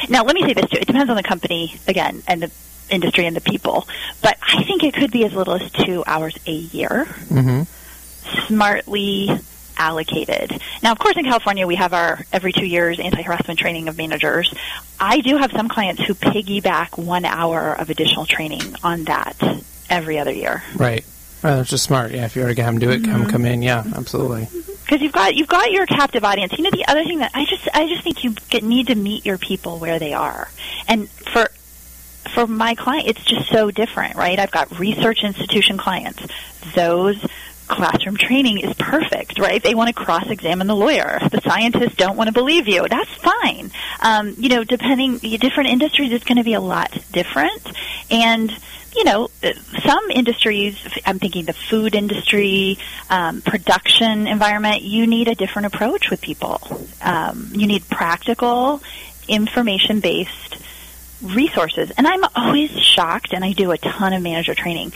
[0.09, 0.77] now let me say this too.
[0.79, 2.51] It depends on the company again and the
[2.89, 3.87] industry and the people,
[4.21, 7.05] but I think it could be as little as two hours a year.
[7.29, 7.63] Mm-hmm.
[8.47, 9.29] Smartly
[9.77, 10.61] allocated.
[10.81, 14.53] Now, of course, in California, we have our every two years anti-harassment training of managers.
[14.99, 19.35] I do have some clients who piggyback one hour of additional training on that
[19.89, 20.63] every other year.
[20.75, 21.05] Right.
[21.43, 22.11] Well, that's just smart.
[22.11, 23.29] Yeah, if you already have them do it, come Mm-hmm.
[23.29, 23.61] come in.
[23.61, 24.47] Yeah, absolutely.
[24.85, 26.53] Because you've got you've got your captive audience.
[26.57, 28.95] You know, the other thing that I just I just think you get, need to
[28.95, 30.49] meet your people where they are,
[30.87, 31.49] and for
[32.33, 34.37] for my client, it's just so different, right?
[34.37, 36.21] I've got research institution clients;
[36.75, 37.23] those
[37.67, 39.61] classroom training is perfect, right?
[39.61, 41.19] They want to cross-examine the lawyer.
[41.31, 42.87] The scientists don't want to believe you.
[42.87, 43.71] That's fine.
[44.01, 47.61] Um, you know, depending different industries, it's going to be a lot different,
[48.09, 48.51] and
[48.95, 49.29] you know,
[49.83, 52.77] some industries, I'm thinking the food industry,
[53.09, 56.61] um, production environment, you need a different approach with people.
[57.01, 58.81] Um, you need practical,
[59.27, 60.57] information based
[61.21, 61.91] resources.
[61.97, 64.93] And I'm always shocked, and I do a ton of manager training.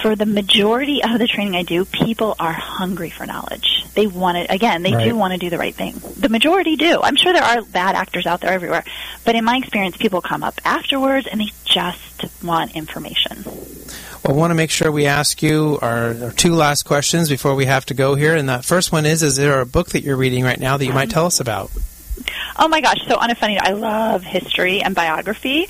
[0.00, 3.84] For the majority of the training I do, people are hungry for knowledge.
[3.94, 5.04] They want it, again, they Right.
[5.04, 6.00] do want to do the right thing.
[6.18, 7.00] The majority do.
[7.02, 8.84] I'm sure there are bad actors out there everywhere.
[9.24, 13.44] But in my experience, people come up afterwards and they just want information.
[13.44, 17.54] Well, I want to make sure we ask you our, our two last questions before
[17.54, 18.34] we have to go here.
[18.34, 20.86] And the first one is: Is there a book that you're reading right now that
[20.86, 21.70] you might um, tell us about?
[22.56, 22.98] Oh my gosh!
[23.08, 25.66] So on a funny, note, I love history and biography.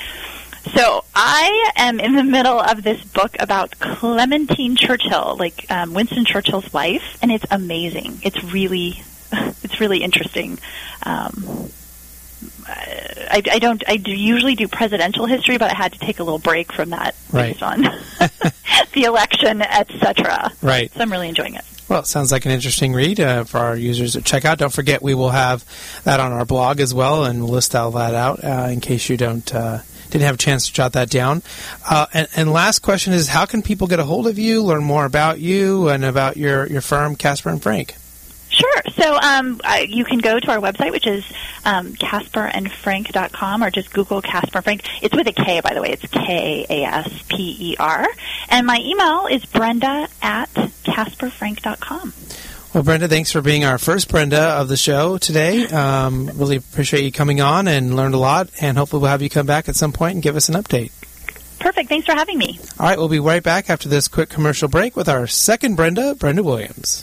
[0.75, 6.25] So I am in the middle of this book about Clementine Churchill, like um, Winston
[6.25, 8.21] Churchill's wife, and it's amazing.
[8.23, 10.59] It's really, it's really interesting.
[11.03, 11.69] Um,
[12.67, 13.83] I, I don't.
[13.89, 16.91] I do usually do presidential history, but I had to take a little break from
[16.91, 17.51] that Right.
[17.53, 17.83] based on
[18.93, 20.53] the election, etc.
[20.63, 20.93] Right.
[20.95, 21.65] So I'm really enjoying it.
[21.89, 24.59] Well, it sounds like an interesting read uh, for our users to check out.
[24.59, 25.65] Don't forget, we will have
[26.05, 29.09] that on our blog as well, and we'll list all that out uh, in case
[29.09, 29.81] you don't uh,
[30.13, 31.43] didn't have a chance to jot that down.
[31.89, 34.85] Uh, and, and last question is: How can people get a hold of you, learn
[34.85, 37.97] more about you, and about your your firm, Kasper and Frank?
[38.51, 38.83] Sure.
[38.93, 41.25] So um, you can go to our website, which is
[41.65, 44.87] um, KasperandFrank.com, or just Google Kasper Frank.
[45.03, 45.89] It's with a K, by the way.
[45.91, 48.07] It's K A S P E R.
[48.51, 52.13] And my email is Brenda at KasperFrank.com.
[52.75, 55.67] Well, Brenda, thanks for being our first Brenda of the show today.
[55.67, 59.29] Um, really appreciate you coming on and learned a lot, and hopefully we'll have you
[59.29, 60.91] come back at some point and give us an update.
[61.61, 61.91] Perfect.
[61.91, 62.59] Thanks for having me.
[62.81, 66.15] All right, we'll be right back after this quick commercial break with our second Brenda,
[66.15, 67.03] Brenda Williams.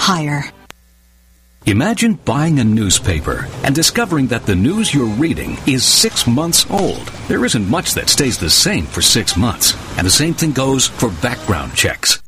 [0.00, 0.50] hire.
[1.66, 7.06] Imagine buying a newspaper and discovering that the news you're reading is six months old.
[7.28, 9.76] There isn't much that stays the same for six months.
[9.98, 12.19] And the same thing goes for background checks.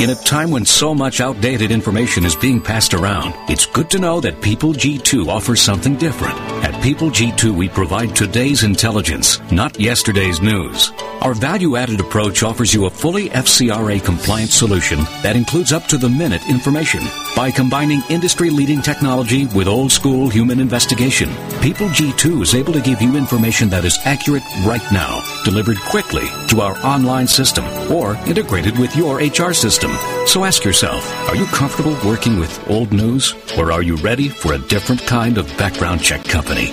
[0.00, 4.00] In a time when so much outdated information is being passed around, it's good to
[4.00, 6.36] know that People G2 offers something different.
[6.64, 10.90] At People G2, we provide today's intelligence, not yesterday's news.
[11.20, 15.96] Our value added approach offers you a fully FCRA compliant solution that includes up to
[15.96, 17.00] the minute information.
[17.36, 21.30] By combining industry leading technology with old school human investigation,
[21.62, 26.26] People G2 is able to give you information that is accurate right now, delivered quickly
[26.48, 29.83] to our online system, or integrated with your HR system.
[30.26, 34.54] So ask yourself, are you comfortable working with old news, or are you ready for
[34.54, 36.72] a different kind of background check company?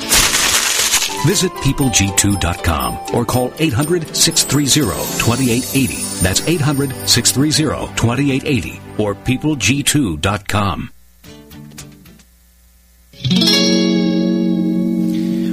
[1.26, 5.94] Visit peopleg2.com or call 800 630 2880.
[6.24, 10.92] That's 800 630 2880 or peopleg2.com.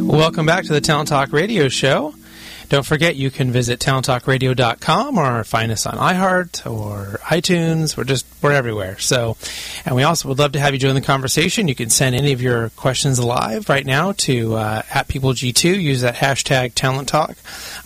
[0.09, 2.15] Welcome back to the Talent Talk Radio Show.
[2.69, 7.97] Don't forget you can visit talenttalkradio.com or find us on iHeart or iTunes.
[7.97, 8.99] We're just we're everywhere.
[8.99, 9.39] So,
[9.87, 11.67] and we also would love to have you join the conversation.
[11.67, 15.81] You can send any of your questions live right now to uh, at peopleg2.
[15.81, 17.39] Use that hashtag Talent Talk,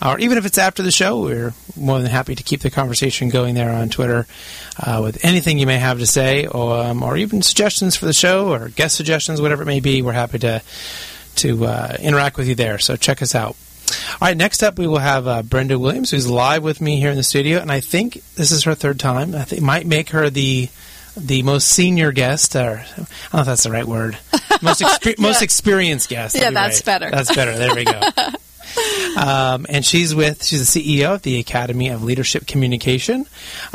[0.05, 3.29] or even if it's after the show, we're more than happy to keep the conversation
[3.29, 4.27] going there on Twitter
[4.85, 8.13] uh, with anything you may have to say, or, um, or even suggestions for the
[8.13, 10.01] show or guest suggestions, whatever it may be.
[10.01, 10.61] We're happy to
[11.35, 12.77] to uh, interact with you there.
[12.79, 13.55] So check us out.
[14.13, 17.09] All right, next up we will have uh, Brenda Williams, who's live with me here
[17.11, 19.35] in the studio, and I think this is her third time.
[19.35, 20.69] I think it might make her the
[21.15, 24.17] the most senior guest, or I don't know if that's the right word,
[24.61, 26.35] most exper- most experienced guest.
[26.35, 26.85] Yeah, that's right.
[26.85, 27.11] better.
[27.11, 27.57] That's better.
[27.57, 28.01] There we go.
[29.15, 33.27] Um, and she's with she's the CEO of the Academy of Leadership Communication.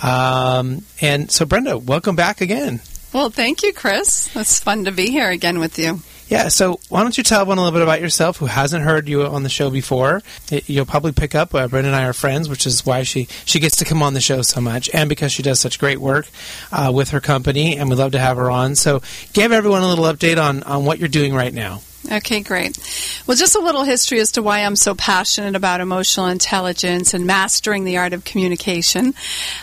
[0.02, 2.80] Um, and so, Brenda, welcome back again.
[3.12, 4.34] Well, thank you, Chris.
[4.34, 6.02] It's fun to be here again with you.
[6.28, 9.08] Yeah, so why don't you tell everyone a little bit about yourself who hasn't heard
[9.08, 10.22] you on the show before?
[10.52, 11.54] It, you'll probably pick up.
[11.54, 14.12] Uh, Brenda and I are friends, which is why she, she gets to come on
[14.12, 16.28] the show so much, and because she does such great work
[16.70, 18.74] uh, with her company, and we'd love to have her on.
[18.74, 19.00] So
[19.32, 21.80] give everyone a little update on, on what you're doing right now.
[22.10, 22.78] Okay, great.
[23.26, 27.26] Well, just a little history as to why I'm so passionate about emotional intelligence and
[27.26, 29.14] mastering the art of communication.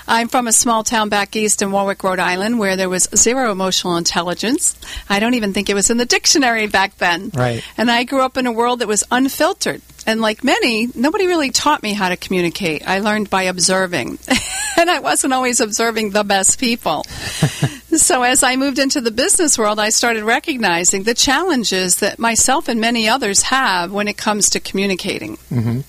[0.07, 3.51] I'm from a small town back east in Warwick, Rhode Island, where there was zero
[3.51, 4.77] emotional intelligence.
[5.09, 7.31] I don't even think it was in the dictionary back then.
[7.33, 7.63] Right.
[7.77, 9.81] And I grew up in a world that was unfiltered.
[10.07, 12.87] And like many, nobody really taught me how to communicate.
[12.87, 14.19] I learned by observing.
[14.77, 17.05] and I wasn't always observing the best people.
[18.01, 22.67] so as I moved into the business world, I started recognizing the challenges that myself
[22.67, 25.37] and many others have when it comes to communicating.
[25.51, 25.81] Mm-hmm.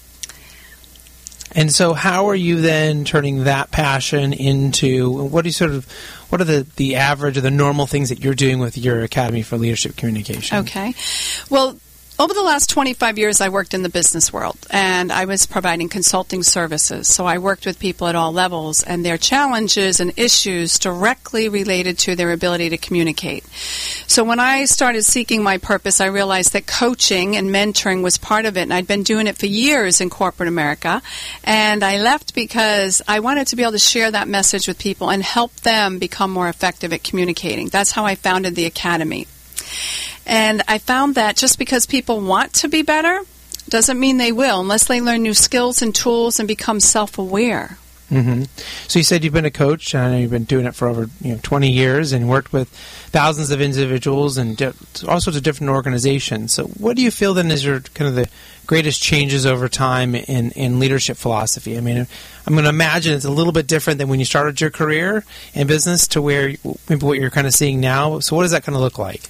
[1.52, 5.86] And so, how are you then turning that passion into what do you sort of
[6.28, 9.42] what are the, the average or the normal things that you're doing with your Academy
[9.42, 10.58] for Leadership Communication?
[10.58, 10.92] Okay.
[11.48, 11.78] Well,
[12.18, 15.90] over the last 25 years, I worked in the business world and I was providing
[15.90, 17.08] consulting services.
[17.08, 21.98] So I worked with people at all levels and their challenges and issues directly related
[22.00, 23.44] to their ability to communicate.
[24.06, 28.46] So when I started seeking my purpose, I realized that coaching and mentoring was part
[28.46, 28.62] of it.
[28.62, 31.02] And I'd been doing it for years in corporate America.
[31.44, 35.10] And I left because I wanted to be able to share that message with people
[35.10, 37.68] and help them become more effective at communicating.
[37.68, 39.26] That's how I founded the Academy.
[40.26, 43.20] And I found that just because people want to be better
[43.68, 47.78] doesn't mean they will unless they learn new skills and tools and become self aware.
[48.10, 48.44] Mm-hmm.
[48.86, 49.94] So you said you've been a coach.
[49.94, 52.52] And I know you've been doing it for over you know 20 years and worked
[52.52, 52.68] with
[53.10, 54.72] thousands of individuals and di-
[55.08, 56.52] all sorts of different organizations.
[56.52, 58.28] So what do you feel then is your kind of the
[58.66, 61.76] greatest changes over time in, in leadership philosophy?
[61.76, 62.06] I mean,
[62.46, 65.24] I'm going to imagine it's a little bit different than when you started your career
[65.54, 66.54] in business to where
[66.88, 68.20] maybe what you're kind of seeing now.
[68.20, 69.22] So what does that kind of look like?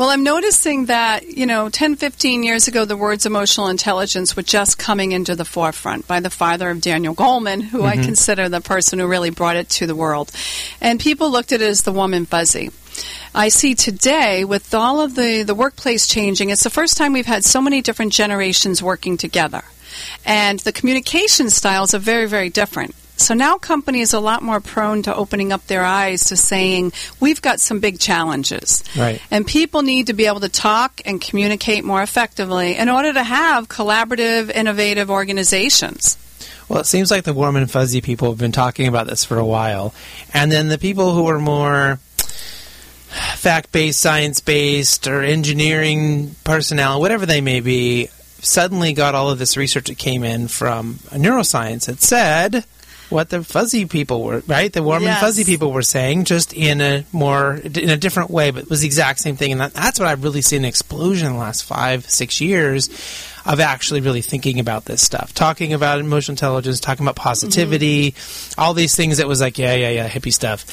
[0.00, 4.42] Well, I'm noticing that, you know, 10, 15 years ago, the words emotional intelligence were
[4.42, 8.00] just coming into the forefront by the father of Daniel Goleman, who mm-hmm.
[8.00, 10.32] I consider the person who really brought it to the world.
[10.80, 12.70] And people looked at it as the woman fuzzy.
[13.34, 17.26] I see today, with all of the, the workplace changing, it's the first time we've
[17.26, 19.62] had so many different generations working together.
[20.24, 22.94] And the communication styles are very, very different.
[23.16, 26.92] So now companies are a lot more prone to opening up their eyes to saying,
[27.20, 28.82] we've got some big challenges.
[28.96, 29.20] Right.
[29.30, 33.22] And people need to be able to talk and communicate more effectively in order to
[33.22, 36.16] have collaborative, innovative organizations.
[36.70, 39.36] Well, it seems like the warm and fuzzy people have been talking about this for
[39.36, 39.92] a while.
[40.32, 41.98] And then the people who are more
[43.10, 48.08] fact based, science based, or engineering personnel, whatever they may be,
[48.40, 52.64] suddenly got all of this research that came in from neuroscience that said
[53.10, 54.72] what the fuzzy people were, right?
[54.72, 55.16] The warm yes.
[55.16, 58.70] and fuzzy people were saying, just in a more in a different way, but it
[58.70, 59.52] was the exact same thing.
[59.52, 62.88] And that, that's what I've really seen an explosion in the last five, six years
[63.44, 68.60] of actually really thinking about this stuff, talking about emotional intelligence, talking about positivity, mm-hmm.
[68.60, 70.64] all these things that was like, yeah, yeah, yeah, hippie stuff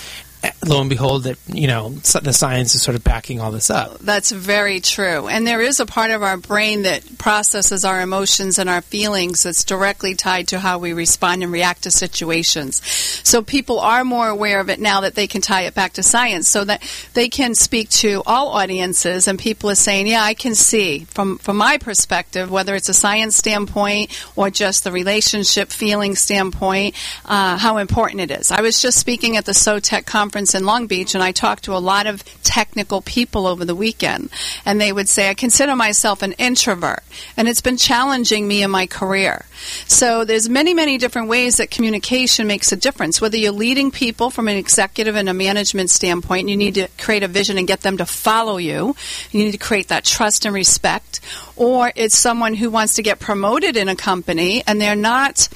[0.65, 3.99] lo and behold, that you know the science is sort of backing all this up.
[3.99, 8.59] That's very true, and there is a part of our brain that processes our emotions
[8.59, 12.81] and our feelings that's directly tied to how we respond and react to situations.
[13.23, 16.03] So people are more aware of it now that they can tie it back to
[16.03, 20.33] science, so that they can speak to all audiences, and people are saying, "Yeah, I
[20.33, 25.71] can see from from my perspective, whether it's a science standpoint or just the relationship
[25.71, 26.95] feeling standpoint,
[27.25, 30.65] uh, how important it is." I was just speaking at the SOTEC conference conference in
[30.65, 34.29] Long Beach, and I talked to a lot of technical people over the weekend,
[34.65, 37.01] and they would say, I consider myself an introvert,
[37.37, 39.45] and it's been challenging me in my career.
[39.87, 43.21] So there's many, many different ways that communication makes a difference.
[43.21, 47.23] Whether you're leading people from an executive and a management standpoint, you need to create
[47.23, 48.97] a vision and get them to follow you.
[49.31, 51.21] You need to create that trust and respect.
[51.55, 55.47] Or it's someone who wants to get promoted in a company and they're not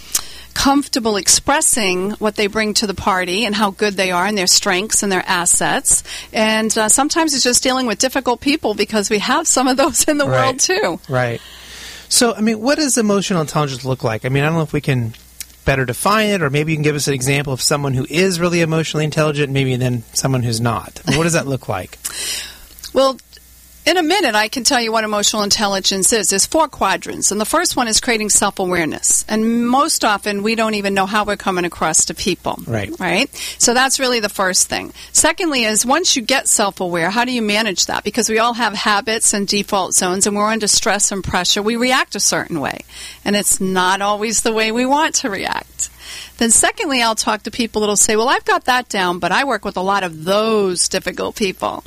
[0.53, 4.47] comfortable expressing what they bring to the party and how good they are and their
[4.47, 6.03] strengths and their assets.
[6.33, 10.03] And uh, sometimes it's just dealing with difficult people because we have some of those
[10.05, 10.45] in the right.
[10.45, 10.99] world too.
[11.09, 11.41] Right.
[12.09, 14.25] So, I mean, what does emotional intelligence look like?
[14.25, 15.13] I mean, I don't know if we can
[15.63, 18.39] better define it, or maybe you can give us an example of someone who is
[18.39, 21.01] really emotionally intelligent, maybe then someone who's not.
[21.05, 21.97] I mean, what does that look like?
[22.93, 23.17] Well,
[23.85, 26.29] in a minute, I can tell you what emotional intelligence is.
[26.29, 29.25] There's four quadrants, and the first one is creating self awareness.
[29.27, 32.59] And most often, we don't even know how we're coming across to people.
[32.67, 32.91] Right.
[32.99, 33.33] Right?
[33.57, 34.93] So that's really the first thing.
[35.11, 38.03] Secondly, is once you get self aware, how do you manage that?
[38.03, 41.63] Because we all have habits and default zones, and we're under stress and pressure.
[41.63, 42.81] We react a certain way,
[43.25, 45.89] and it's not always the way we want to react.
[46.37, 49.43] Then, secondly, I'll talk to people that'll say, Well, I've got that down, but I
[49.43, 51.83] work with a lot of those difficult people.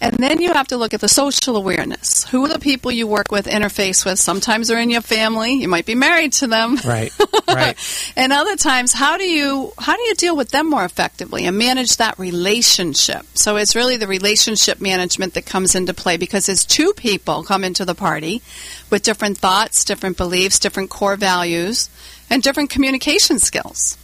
[0.00, 2.24] And then you have to look at the social awareness.
[2.24, 4.18] Who are the people you work with, interface with?
[4.18, 6.76] Sometimes they're in your family, you might be married to them.
[6.84, 7.12] Right,
[7.48, 8.12] right.
[8.16, 11.58] and other times, how do you how do you deal with them more effectively and
[11.58, 13.26] manage that relationship?
[13.34, 17.64] So it's really the relationship management that comes into play because as two people come
[17.64, 18.42] into the party
[18.90, 21.90] with different thoughts, different beliefs, different core values,
[22.30, 23.98] and different communication skills.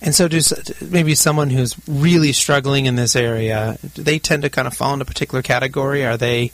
[0.00, 0.40] And so, do
[0.82, 4.92] maybe someone who's really struggling in this area, do they tend to kind of fall
[4.92, 6.04] into a particular category?
[6.04, 6.52] Are they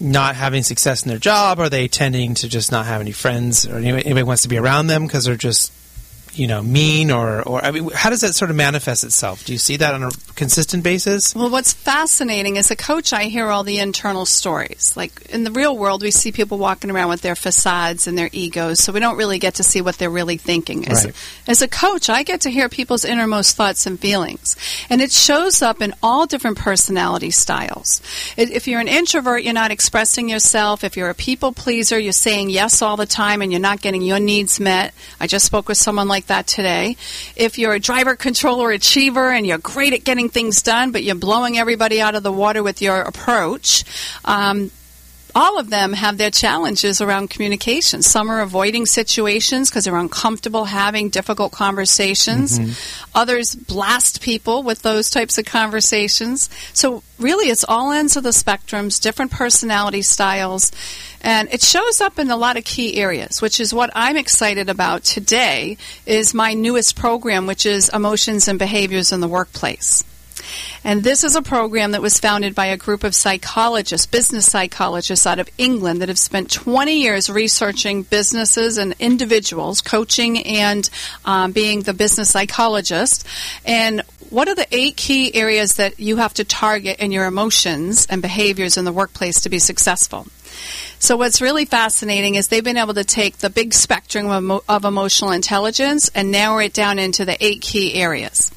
[0.00, 1.58] not having success in their job?
[1.58, 4.58] Are they tending to just not have any friends or anybody, anybody wants to be
[4.58, 5.72] around them because they're just
[6.36, 9.44] you know mean or or I mean how does that sort of manifest itself?
[9.44, 11.34] Do you see that on a consistent basis?
[11.34, 14.92] Well, what's fascinating as a coach, I hear all the internal stories.
[14.96, 18.30] Like in the real world, we see people walking around with their facades and their
[18.32, 20.88] egos, so we don't really get to see what they're really thinking.
[20.88, 21.14] As, Right.
[21.46, 24.56] as a coach, I get to hear people's innermost thoughts and feelings,
[24.90, 28.00] and it shows up in all different personality styles.
[28.36, 30.82] If you're an introvert, you're not expressing yourself.
[30.84, 34.02] If you're a people pleaser, you're saying yes all the time and you're not getting
[34.02, 34.94] your needs met.
[35.20, 36.96] I just spoke with someone like that today.
[37.36, 41.14] If you're a driver, controller, achiever, and you're great at getting things done, but you're
[41.14, 43.84] blowing everybody out of the water with your approach,
[44.24, 44.70] um,
[45.34, 48.02] all of them have their challenges around communication.
[48.02, 52.58] Some are avoiding situations because they're uncomfortable having difficult conversations.
[52.58, 53.08] Mm-hmm.
[53.14, 56.48] Others blast people with those types of conversations.
[56.72, 60.70] So really, it's all ends of the spectrums, different personality styles,
[61.20, 64.68] and it shows up in a lot of key areas, which is what I'm excited
[64.68, 65.78] about today.
[66.06, 70.04] Is my newest program, which is emotions and behaviors in the workplace.
[70.82, 75.26] And this is a program that was founded by a group of psychologists, business psychologists
[75.26, 80.88] out of England that have spent 20 years researching businesses and individuals, coaching and
[81.24, 83.26] um, being the business psychologist.
[83.64, 88.06] And what are the eight key areas that you have to target in your emotions
[88.10, 90.26] and behaviors in the workplace to be successful?
[90.98, 94.84] So what's really fascinating is they've been able to take the big spectrum of, of
[94.84, 98.50] emotional intelligence and narrow it down into the eight key areas.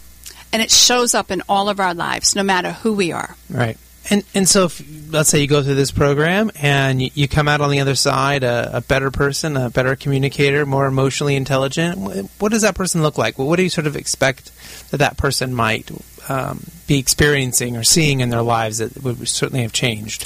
[0.53, 3.35] And it shows up in all of our lives, no matter who we are.
[3.49, 3.77] Right.
[4.09, 7.47] And and so, if, let's say you go through this program and you, you come
[7.47, 12.29] out on the other side a, a better person, a better communicator, more emotionally intelligent.
[12.39, 13.37] What does that person look like?
[13.37, 14.51] What do you sort of expect
[14.91, 15.91] that that person might
[16.29, 20.25] um, be experiencing or seeing in their lives that would certainly have changed?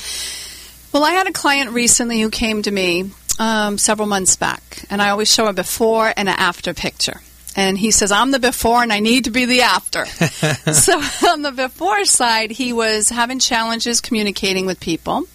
[0.93, 5.01] Well, I had a client recently who came to me um, several months back, and
[5.01, 7.21] I always show a before and an after picture.
[7.55, 10.05] And he says, I'm the before and I need to be the after.
[10.73, 15.27] so on the before side, he was having challenges communicating with people.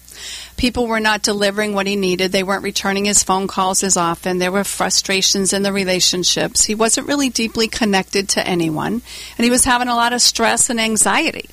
[0.57, 2.31] People were not delivering what he needed.
[2.31, 4.39] They weren't returning his phone calls as often.
[4.39, 6.65] There were frustrations in the relationships.
[6.65, 9.03] He wasn't really deeply connected to anyone.
[9.37, 11.49] And he was having a lot of stress and anxiety.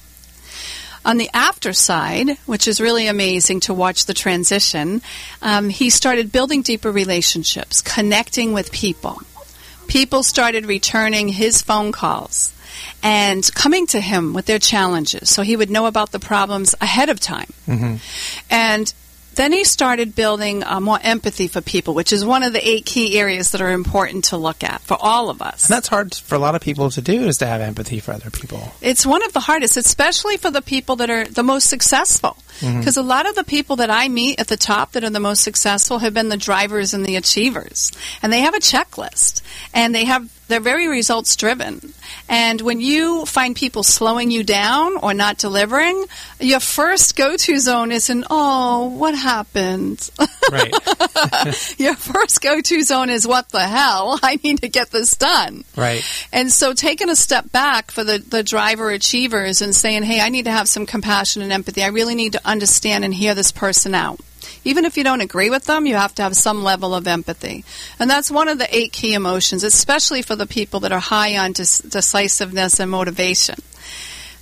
[1.05, 5.03] On the after side, which is really amazing to watch the transition,
[5.43, 9.21] um, he started building deeper relationships, connecting with people.
[9.87, 12.53] People started returning his phone calls
[13.03, 17.09] and coming to him with their challenges so he would know about the problems ahead
[17.09, 17.53] of time.
[17.67, 17.97] Mm-hmm.
[18.51, 18.95] And
[19.37, 22.87] then he started building uh, more empathy for people, which is one of the eight
[22.87, 25.67] key areas that are important to look at for all of us.
[25.67, 28.13] And that's hard for a lot of people to do is to have empathy for
[28.13, 28.73] other people.
[28.81, 32.37] It's one of the hardest, especially for the people that are the most successful.
[32.61, 35.21] Because a lot of the people that I meet at the top that are the
[35.21, 37.91] most successful have been the drivers and the achievers.
[38.23, 39.43] And they have a checklist.
[39.73, 41.95] And they have they're very results driven.
[42.29, 46.05] And when you find people slowing you down or not delivering,
[46.41, 50.11] your first go to zone isn't, oh, what happened?
[50.51, 50.73] Right.
[51.79, 54.19] your first go to zone is, what the hell?
[54.23, 55.65] I need to get this done.
[55.77, 56.05] right.
[56.33, 60.29] And so taking a step back for the, the driver achievers and saying, hey, I
[60.29, 61.83] need to have some compassion and empathy.
[61.83, 64.21] I really need to understand and hear this person out.
[64.65, 67.65] Even if you don't agree with them, you have to have some level of empathy.
[67.99, 71.37] And that's one of the eight key emotions, especially for the people that are high
[71.37, 73.57] on dis- decisiveness and motivation.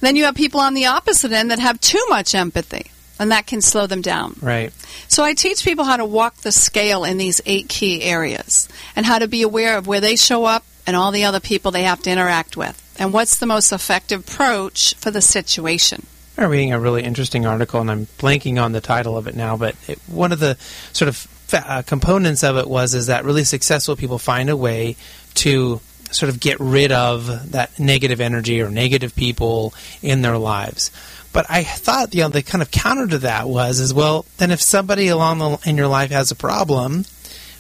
[0.01, 3.47] Then you have people on the opposite end that have too much empathy, and that
[3.47, 4.37] can slow them down.
[4.41, 4.73] Right.
[5.09, 9.07] So I teach people how to walk the scale in these eight key areas and
[9.07, 11.85] how to be aware of where they show up and all the other people they
[11.85, 16.07] have to interact with and what's the most effective approach for the situation.
[16.39, 19.57] I'm reading a really interesting article, and I'm blanking on the title of it now.
[19.57, 20.57] But it, one of the
[20.93, 24.57] sort of fa- uh, components of it was is that really successful people find a
[24.57, 24.97] way
[25.35, 25.81] to
[26.11, 30.91] sort of get rid of that negative energy or negative people in their lives.
[31.33, 34.25] But I thought you know the kind of counter to that was as well.
[34.39, 37.05] Then if somebody along the, in your life has a problem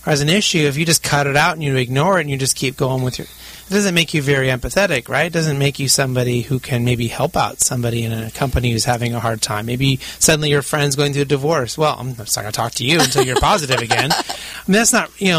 [0.06, 2.30] or has an issue, if you just cut it out and you ignore it and
[2.30, 3.28] you just keep going with your
[3.72, 5.26] doesn't make you very empathetic, right?
[5.26, 8.84] It doesn't make you somebody who can maybe help out somebody in a company who's
[8.84, 9.66] having a hard time.
[9.66, 11.76] Maybe suddenly your friend's going through a divorce.
[11.76, 14.12] Well, I'm not going to talk to you until you're positive again.
[14.12, 14.24] I
[14.66, 15.38] mean, that's not, you know,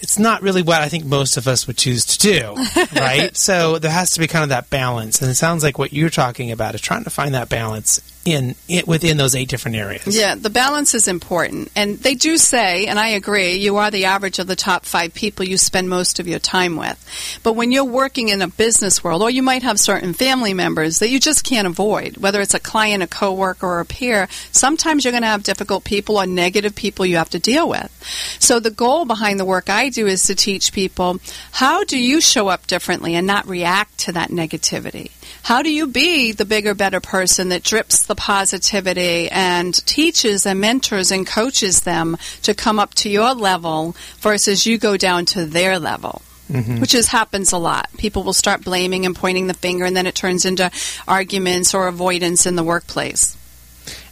[0.00, 2.54] it's not really what I think most of us would choose to do,
[2.96, 3.34] right?
[3.34, 5.22] so there has to be kind of that balance.
[5.22, 8.54] And it sounds like what you're talking about is trying to find that balance in
[8.68, 10.16] it within those eight different areas.
[10.16, 11.70] Yeah, the balance is important.
[11.76, 15.14] And they do say, and I agree, you are the average of the top five
[15.14, 16.98] people you spend most of your time with.
[17.42, 20.98] But when you're working in a business world, or you might have certain family members
[21.00, 25.04] that you just can't avoid, whether it's a client, a coworker, or a peer, sometimes
[25.04, 27.90] you're going to have difficult people or negative people you have to deal with.
[28.38, 31.18] So the goal behind the work I do is to teach people
[31.52, 35.10] how do you show up differently and not react to that negativity?
[35.42, 40.60] How do you be the bigger, better person that drips the positivity and teaches and
[40.60, 45.44] mentors and coaches them to come up to your level versus you go down to
[45.44, 46.22] their level?
[46.50, 46.80] Mm-hmm.
[46.80, 47.88] Which is happens a lot.
[47.96, 50.70] People will start blaming and pointing the finger, and then it turns into
[51.08, 53.34] arguments or avoidance in the workplace.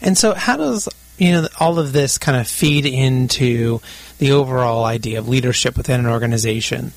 [0.00, 0.88] And so, how does
[1.18, 3.80] you know all of this kind of feed into
[4.18, 6.92] the overall idea of leadership within an organization?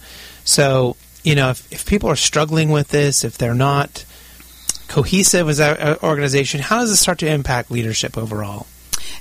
[0.46, 0.96] So,
[1.26, 4.06] you know, if, if people are struggling with this, if they're not
[4.88, 6.62] cohesive as an organization?
[6.62, 8.68] How does it start to impact leadership overall?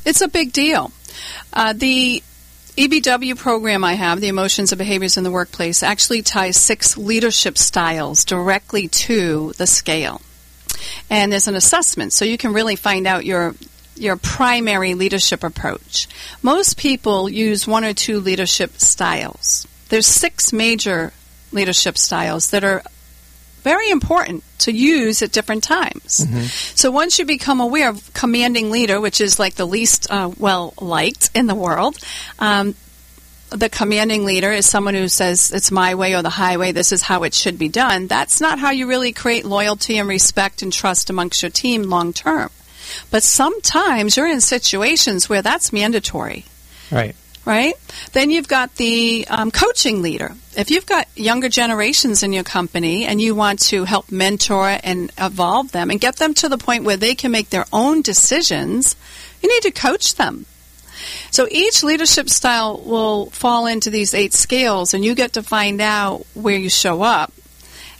[0.05, 0.93] It's a big deal.
[1.53, 2.23] Uh, the
[2.77, 7.57] EBW program I have, the Emotions and Behaviors in the Workplace, actually ties six leadership
[7.57, 10.21] styles directly to the scale.
[11.09, 13.55] And there's an assessment, so you can really find out your
[13.97, 16.09] your primary leadership approach.
[16.43, 19.69] Most people use one or two leadership styles.
[19.89, 21.13] There's six major
[21.55, 22.83] leadership styles that are
[23.65, 26.21] very important to use at different times.
[26.21, 26.43] Mm-hmm.
[26.77, 30.75] So once you become aware of commanding leader, which is like the least uh, well
[30.81, 31.97] liked in the world,
[32.39, 32.75] um,
[33.49, 37.03] the commanding leader is someone who says it's my way or the highway, this is
[37.03, 38.07] how it should be done.
[38.07, 42.13] That's not how you really create loyalty and respect and trust amongst your team long
[42.13, 42.51] term.
[43.11, 46.45] But sometimes you're in situations where that's mandatory.
[46.91, 47.75] Right right?
[48.13, 50.35] Then you've got the um, coaching leader.
[50.57, 55.13] If you've got younger generations in your company and you want to help mentor and
[55.19, 58.97] evolve them and get them to the point where they can make their own decisions,
[59.43, 60.47] you need to coach them.
[61.31, 65.81] So each leadership style will fall into these eight scales, and you get to find
[65.81, 67.33] out where you show up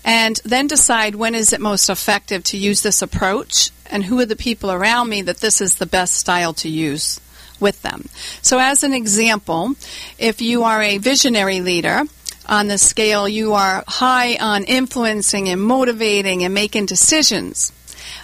[0.05, 4.27] and then decide when is it most effective to use this approach and who are
[4.27, 7.21] the people around me that this is the best style to use
[7.61, 8.09] with them.
[8.43, 9.75] So, as an example,
[10.19, 12.03] if you are a visionary leader,
[12.47, 17.73] on the scale, you are high on influencing and motivating and making decisions,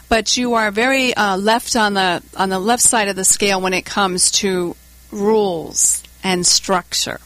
[0.09, 3.61] but you are very uh, left on the on the left side of the scale
[3.61, 4.76] when it comes to
[5.11, 7.20] rules and structure,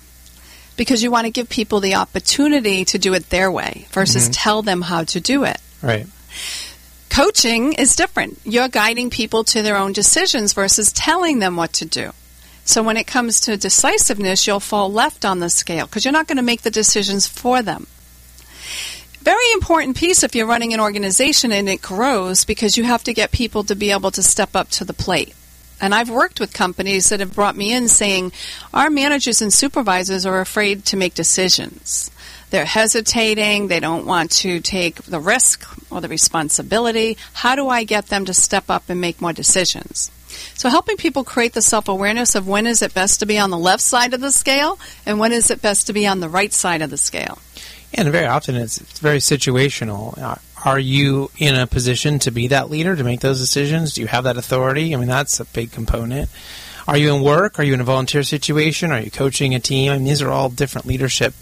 [0.77, 4.33] because you want to give people the opportunity to do it their way versus mm-hmm.
[4.33, 5.59] tell them how to do it.
[5.83, 6.07] Right.
[7.15, 8.41] Coaching is different.
[8.43, 12.11] You're guiding people to their own decisions versus telling them what to do.
[12.65, 16.27] So when it comes to decisiveness, you'll fall left on the scale because you're not
[16.27, 17.87] going to make the decisions for them.
[19.21, 23.15] Very important piece if you're running an organization and it grows because you have to
[23.15, 25.37] get people to be able to step up to the plate.
[25.81, 28.33] And I've worked with companies that have brought me in saying,
[28.73, 32.11] our managers and supervisors are afraid to make decisions.
[32.51, 33.69] They're hesitating.
[33.69, 37.17] They don't want to take the risk or the responsibility.
[37.33, 40.11] How do I get them to step up and make more decisions?
[40.55, 43.59] So helping people create the self-awareness of when is it best to be on the
[43.59, 46.53] left side of the scale and when is it best to be on the right
[46.53, 47.39] side of the scale.
[47.93, 50.19] And very often it's, it's very situational.
[50.65, 53.95] Are you in a position to be that leader to make those decisions?
[53.95, 54.95] Do you have that authority?
[54.95, 56.29] I mean, that's a big component.
[56.89, 57.59] Are you in work?
[57.59, 58.91] Are you in a volunteer situation?
[58.91, 59.93] Are you coaching a team?
[59.93, 61.35] I mean, these are all different leadership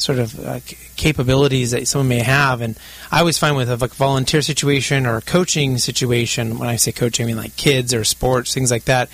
[0.00, 0.60] sort of uh,
[0.96, 2.60] capabilities that someone may have.
[2.60, 2.78] And
[3.10, 6.92] I always find with a like, volunteer situation or a coaching situation, when I say
[6.92, 9.08] coaching, I mean like kids or sports, things like that.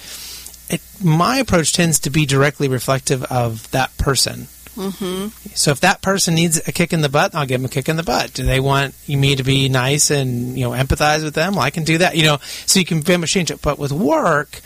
[0.69, 4.49] It, my approach tends to be directly reflective of that person.
[4.77, 5.29] Mm-hmm.
[5.55, 7.89] So if that person needs a kick in the butt, I'll give them a kick
[7.89, 8.35] in the butt.
[8.35, 11.55] Do they want me to be nice and you know empathize with them?
[11.55, 12.17] Well, I can do that.
[12.17, 13.63] You know, so you can very much change it.
[13.63, 14.61] But with work,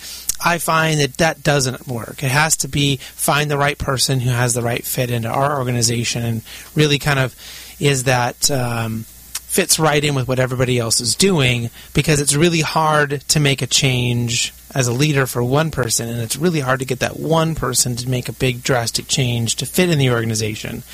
[0.45, 2.23] I find that that doesn't work.
[2.23, 5.59] It has to be find the right person who has the right fit into our
[5.59, 6.43] organization and
[6.75, 7.35] really kind of
[7.79, 9.05] is that um,
[9.51, 13.63] fits right in with what everybody else is doing because it's really hard to make
[13.63, 17.19] a change as a leader for one person and it's really hard to get that
[17.19, 20.85] one person to make a big drastic change to fit in the organization.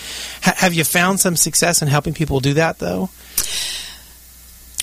[0.46, 3.10] H- have you found some success in helping people do that though?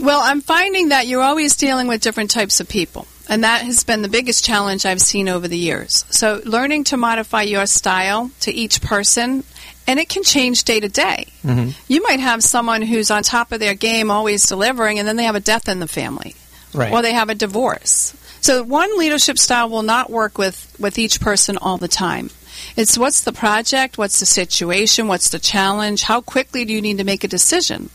[0.02, 3.08] Well, I'm finding that you're always dealing with different types of people.
[3.30, 6.04] And that has been the biggest challenge I've seen over the years.
[6.10, 9.44] So, learning to modify your style to each person
[9.88, 11.28] and it can change day to day.
[11.44, 11.72] Mm-hmm.
[11.88, 15.24] You might have someone who's on top of their game, always delivering, and then they
[15.26, 16.36] have a death in the family,
[16.74, 16.92] Right.
[16.92, 18.16] or they have a divorce.
[18.42, 22.30] So one leadership style will not work with, with each person all the time.
[22.76, 26.98] It's what's the project, what's the situation, what's the challenge, how quickly do you need
[26.98, 27.90] to make a decision?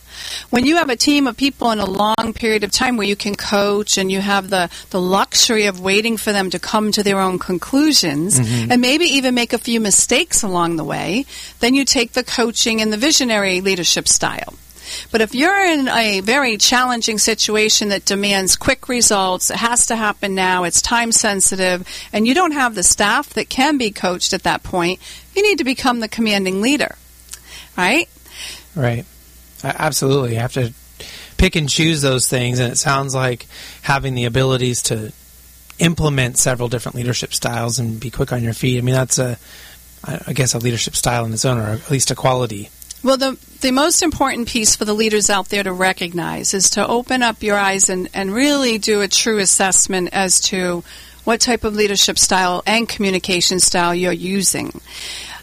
[0.50, 3.16] When you have a team of people in a long period of time where you
[3.16, 7.02] can coach and you have the, the luxury of waiting for them to come to
[7.02, 8.72] their own conclusions mm-hmm.
[8.72, 11.24] and maybe even make a few mistakes along the way,
[11.60, 14.54] then you take the coaching and the visionary leadership style.
[15.10, 19.96] But if you're in a very challenging situation that demands quick results, it has to
[19.96, 24.32] happen now, it's time sensitive, and you don't have the staff that can be coached
[24.32, 25.00] at that point,
[25.34, 26.96] you need to become the commanding leader.
[27.76, 28.08] Right?
[28.74, 29.04] Right.
[29.62, 30.34] Absolutely.
[30.34, 30.72] You have to
[31.36, 33.46] pick and choose those things, and it sounds like
[33.82, 35.12] having the abilities to
[35.78, 38.78] implement several different leadership styles and be quick on your feet.
[38.78, 39.38] I mean, that's a,
[40.04, 42.70] I guess, a leadership style in its own, or at least a quality.
[43.02, 46.86] Well, the, the most important piece for the leaders out there to recognize is to
[46.86, 50.82] open up your eyes and, and really do a true assessment as to
[51.24, 54.80] what type of leadership style and communication style you're using.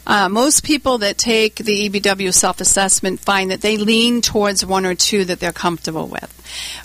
[0.07, 4.85] Uh, most people that take the EBW self assessment find that they lean towards one
[4.85, 6.31] or two that they're comfortable with.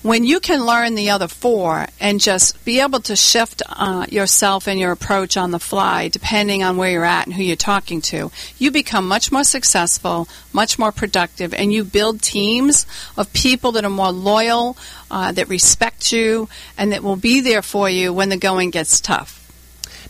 [0.03, 4.67] When you can learn the other four and just be able to shift uh, yourself
[4.67, 8.01] and your approach on the fly, depending on where you're at and who you're talking
[8.03, 13.73] to, you become much more successful, much more productive, and you build teams of people
[13.73, 14.79] that are more loyal,
[15.11, 16.49] uh, that respect you,
[16.79, 19.40] and that will be there for you when the going gets tough.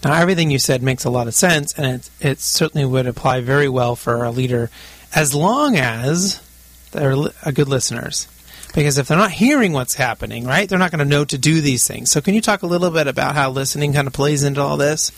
[0.02, 3.42] Now, everything you said makes a lot of sense, and it, it certainly would apply
[3.42, 4.70] very well for a leader
[5.14, 6.40] as long as
[6.92, 8.26] they're li- uh, good listeners.
[8.74, 11.60] Because if they're not hearing what's happening, right, they're not going to know to do
[11.60, 12.10] these things.
[12.10, 14.76] So, can you talk a little bit about how listening kind of plays into all
[14.76, 15.10] this?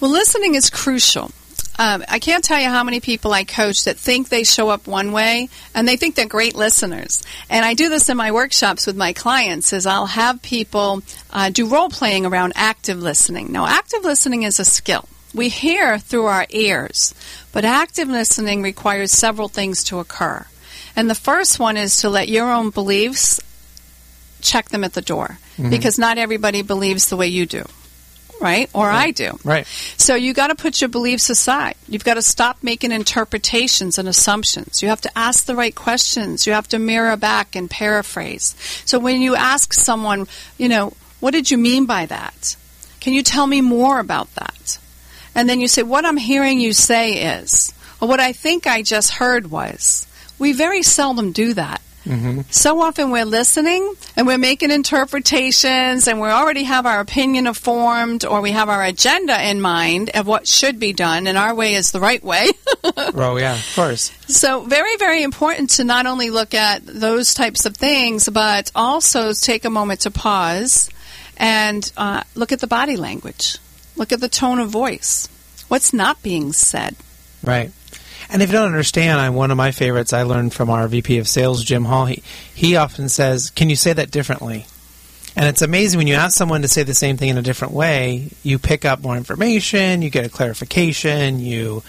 [0.00, 1.30] Well, listening is crucial.
[1.78, 4.88] Um, I can't tell you how many people I coach that think they show up
[4.88, 7.22] one way and they think they're great listeners.
[7.48, 11.50] And I do this in my workshops with my clients is I'll have people uh,
[11.50, 13.52] do role playing around active listening.
[13.52, 15.08] Now, active listening is a skill.
[15.32, 17.14] We hear through our ears,
[17.52, 20.46] but active listening requires several things to occur.
[20.96, 23.40] And the first one is to let your own beliefs
[24.40, 25.38] check them at the door
[25.70, 27.64] because not everybody believes the way you do.
[28.40, 28.70] Right?
[28.72, 29.38] Or I do.
[29.42, 29.66] Right.
[29.96, 31.74] So you got to put your beliefs aside.
[31.88, 34.80] You've got to stop making interpretations and assumptions.
[34.80, 36.46] You have to ask the right questions.
[36.46, 38.54] You have to mirror back and paraphrase.
[38.84, 42.56] So when you ask someone, you know, what did you mean by that?
[43.00, 44.78] Can you tell me more about that?
[45.34, 48.82] And then you say, what I'm hearing you say is, or what I think I
[48.82, 50.06] just heard was.
[50.38, 51.80] We very seldom do that.
[52.50, 58.24] So often we're listening and we're making interpretations and we already have our opinion formed
[58.24, 61.74] or we have our agenda in mind of what should be done and our way
[61.74, 62.48] is the right way.
[63.20, 64.12] Oh, yeah, of course.
[64.28, 69.32] so very, very important to not only look at those types of things, but also
[69.32, 70.88] take a moment to pause
[71.36, 73.58] and uh, look at the body language.
[73.96, 75.28] Look at the tone of voice.
[75.68, 76.96] What's not being said?
[77.42, 77.70] Right.
[78.30, 81.18] And if you don't understand, I'm one of my favorites I learned from our VP
[81.18, 82.06] of Sales, Jim Hall.
[82.06, 82.22] He,
[82.54, 84.66] he often says, Can you say that differently?
[85.36, 87.72] And it's amazing when you ask someone to say the same thing in a different
[87.72, 91.82] way, you pick up more information, you get a clarification, you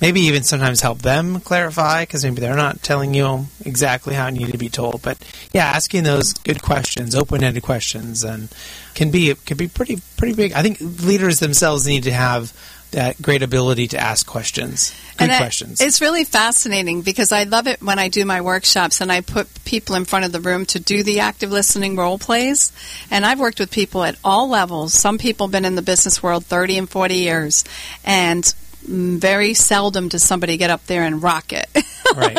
[0.00, 4.32] maybe even sometimes help them clarify because maybe they're not telling you exactly how it
[4.32, 5.02] needed to be told.
[5.02, 5.18] But
[5.52, 8.48] yeah, asking those good questions, open-ended questions, and
[8.94, 10.52] can be can be pretty pretty big.
[10.52, 12.52] I think leaders themselves need to have
[12.92, 15.80] that great ability to ask questions, good I- questions.
[15.80, 19.48] It's really fascinating because I love it when I do my workshops and I put
[19.64, 22.72] people in front of the room to do the active listening role plays.
[23.10, 24.94] And I've worked with people at all levels.
[24.94, 27.64] Some people have been in the business world 30 and 40 years.
[28.04, 28.52] And
[28.86, 31.68] Mm, very seldom does somebody get up there and rock it.
[32.16, 32.38] right.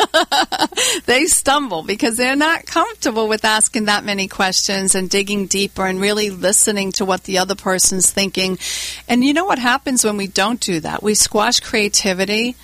[1.06, 6.00] they stumble because they're not comfortable with asking that many questions and digging deeper and
[6.00, 8.58] really listening to what the other person's thinking.
[9.08, 11.02] And you know what happens when we don't do that?
[11.02, 12.56] We squash creativity,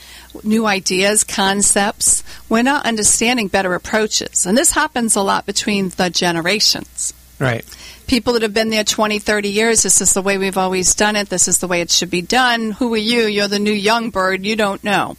[0.43, 2.25] new ideas, concepts.
[2.49, 4.47] We're not understanding better approaches.
[4.47, 7.65] And this happens a lot between the generations Right.
[8.07, 11.17] People that have been there 20, 30 years, this is the way we've always done
[11.17, 11.29] it.
[11.29, 12.73] This is the way it should be done.
[12.73, 13.27] Who are you?
[13.27, 14.45] You're the new young bird.
[14.45, 15.17] You don't know.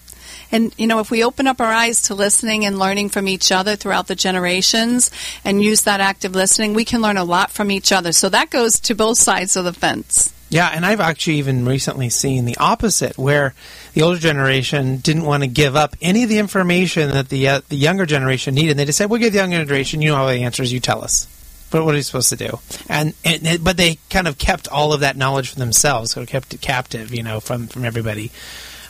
[0.52, 3.52] And, you know, if we open up our eyes to listening and learning from each
[3.52, 5.12] other throughout the generations
[5.44, 8.12] and use that active listening, we can learn a lot from each other.
[8.14, 10.34] So that goes to both sides of the fence.
[10.50, 13.54] Yeah, and I've actually even recently seen the opposite, where
[13.94, 17.62] the older generation didn't want to give up any of the information that the uh,
[17.68, 18.78] the younger generation needed.
[18.78, 20.02] They just said, "We'll give the younger generation.
[20.02, 20.72] You know all the answers.
[20.72, 21.28] You tell us."
[21.70, 22.59] But what are you supposed to do?
[22.88, 26.53] And, and but they kind of kept all of that knowledge for themselves, so kept
[26.53, 28.32] it captive, you know, from from everybody.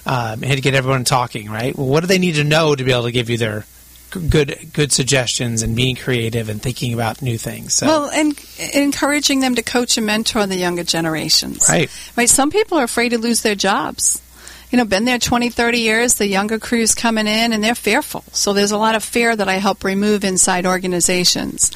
[0.06, 1.76] um, and to get everyone talking, right?
[1.76, 3.66] Well, what do they need to know to be able to give you their
[4.10, 7.74] good good suggestions and being creative and thinking about new things.
[7.74, 7.88] So.
[7.88, 8.40] Well, and
[8.74, 11.66] encouraging them to coach and mentor the younger generations.
[11.68, 11.90] Right.
[12.16, 12.30] Right.
[12.30, 14.22] Some people are afraid to lose their jobs
[14.70, 18.24] you know, been there 20, 30 years, the younger crew's coming in and they're fearful.
[18.34, 21.72] So there's a lot of fear that I help remove inside organizations.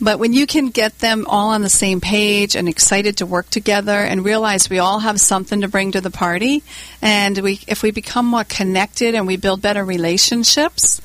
[0.00, 3.48] But when you can get them all on the same page and excited to work
[3.50, 6.64] together and realize we all have something to bring to the party,
[7.00, 11.00] and we, if we become more connected and we build better relationships,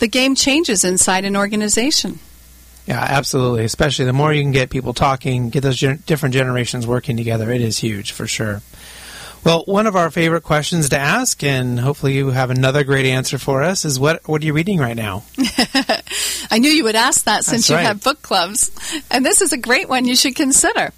[0.00, 2.18] the game changes inside an organization.
[2.86, 3.64] Yeah, absolutely.
[3.64, 7.50] Especially the more you can get people talking, get those gen- different generations working together,
[7.50, 8.60] it is huge for sure.
[9.44, 13.36] Well, one of our favorite questions to ask, and hopefully you have another great answer
[13.38, 15.24] for us, is what what are you reading right now?
[16.50, 17.86] I knew you would ask that since That's you right.
[17.86, 18.70] have book clubs,
[19.10, 20.92] and this is a great one you should consider.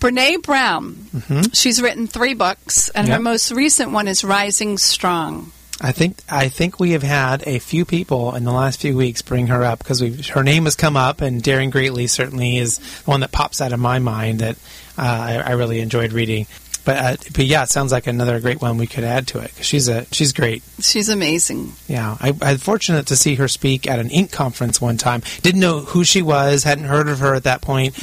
[0.00, 0.94] Brene Brown.
[0.94, 1.50] Mm-hmm.
[1.52, 3.16] She's written three books, and Yep.
[3.16, 5.50] her most recent one is Rising Strong.
[5.80, 9.22] I think I think we have had a few people in the last few weeks
[9.22, 13.10] bring her up because her name has come up, and Daring Greatly certainly is the
[13.10, 14.56] one that pops out of my mind that
[14.96, 16.46] uh, I, I really enjoyed reading.
[16.88, 19.54] But uh, but yeah, it sounds like another great one we could add to it.
[19.54, 20.62] 'cause she's a she's great.
[20.80, 21.74] She's amazing.
[21.86, 25.22] Yeah, I, I was fortunate to see her speak at an Ink conference one time.
[25.42, 27.94] Didn't know who she was, hadn't heard of her at that point,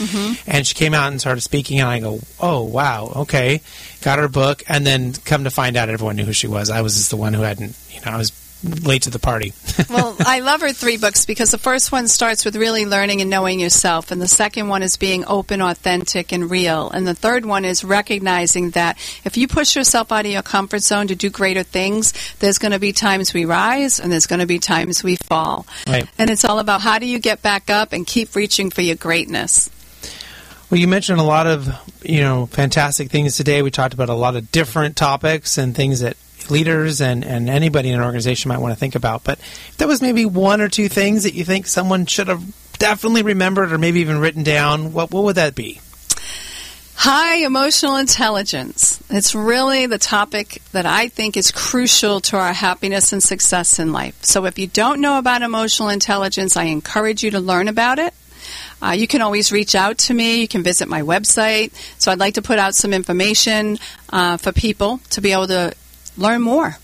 [0.46, 1.80] and she came out and started speaking.
[1.80, 3.62] And I go, "Oh wow, okay."
[4.04, 6.70] Got her book, and then come to find out, everyone knew who she was.
[6.70, 8.30] I was just the one who hadn't, you know, I was
[8.66, 9.54] late to the party.
[9.90, 13.30] well, I love her three books because the first one starts with really learning and
[13.30, 17.46] knowing yourself, and the second one is being open, authentic, and real, and the third
[17.46, 21.30] one is recognizing that if you push yourself out of your comfort zone to do
[21.30, 25.04] greater things, there's going to be times we rise and there's going to be times
[25.04, 25.66] we fall.
[25.88, 26.08] Right.
[26.18, 28.96] And it's all about how do you get back up and keep reaching for your
[28.96, 29.70] greatness.
[30.70, 31.70] Well, you mentioned a lot of
[32.04, 33.62] you know fantastic things today.
[33.62, 36.18] We talked about a lot of different topics and things that
[36.52, 39.24] leaders and, and anybody in an organization might want to think about.
[39.24, 42.44] But if there was maybe one or two things that you think someone should have
[42.78, 45.82] definitely remembered or maybe even written down, what what would that be?
[46.98, 49.04] High emotional intelligence.
[49.10, 53.92] It's really the topic that I think is crucial to our happiness and success in
[53.92, 54.24] life.
[54.24, 58.14] So if you don't know about emotional intelligence, I encourage you to learn about it.
[58.82, 60.42] Uh, you can always reach out to me.
[60.42, 61.74] You can visit my website.
[62.00, 63.78] So I'd like to put out some information
[64.10, 65.74] uh, for people to be able to
[66.18, 66.78] learn more.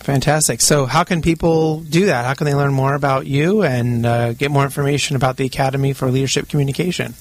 [0.00, 0.60] Fantastic.
[0.60, 2.24] So, how can people do that?
[2.24, 5.92] How can they learn more about you and uh, get more information about the Academy
[5.92, 7.14] for Leadership Communication?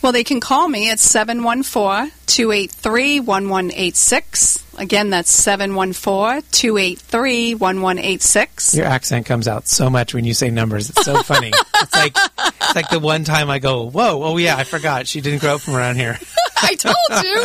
[0.00, 4.64] Well, they can call me at 714 283 1186.
[4.78, 8.74] Again, that's 714 283 1186.
[8.74, 10.90] Your accent comes out so much when you say numbers.
[10.90, 11.50] It's so funny.
[11.82, 15.20] it's like it's like the one time I go, "Whoa, oh yeah, I forgot she
[15.20, 16.16] didn't grow up from around here."
[16.62, 17.44] I told you.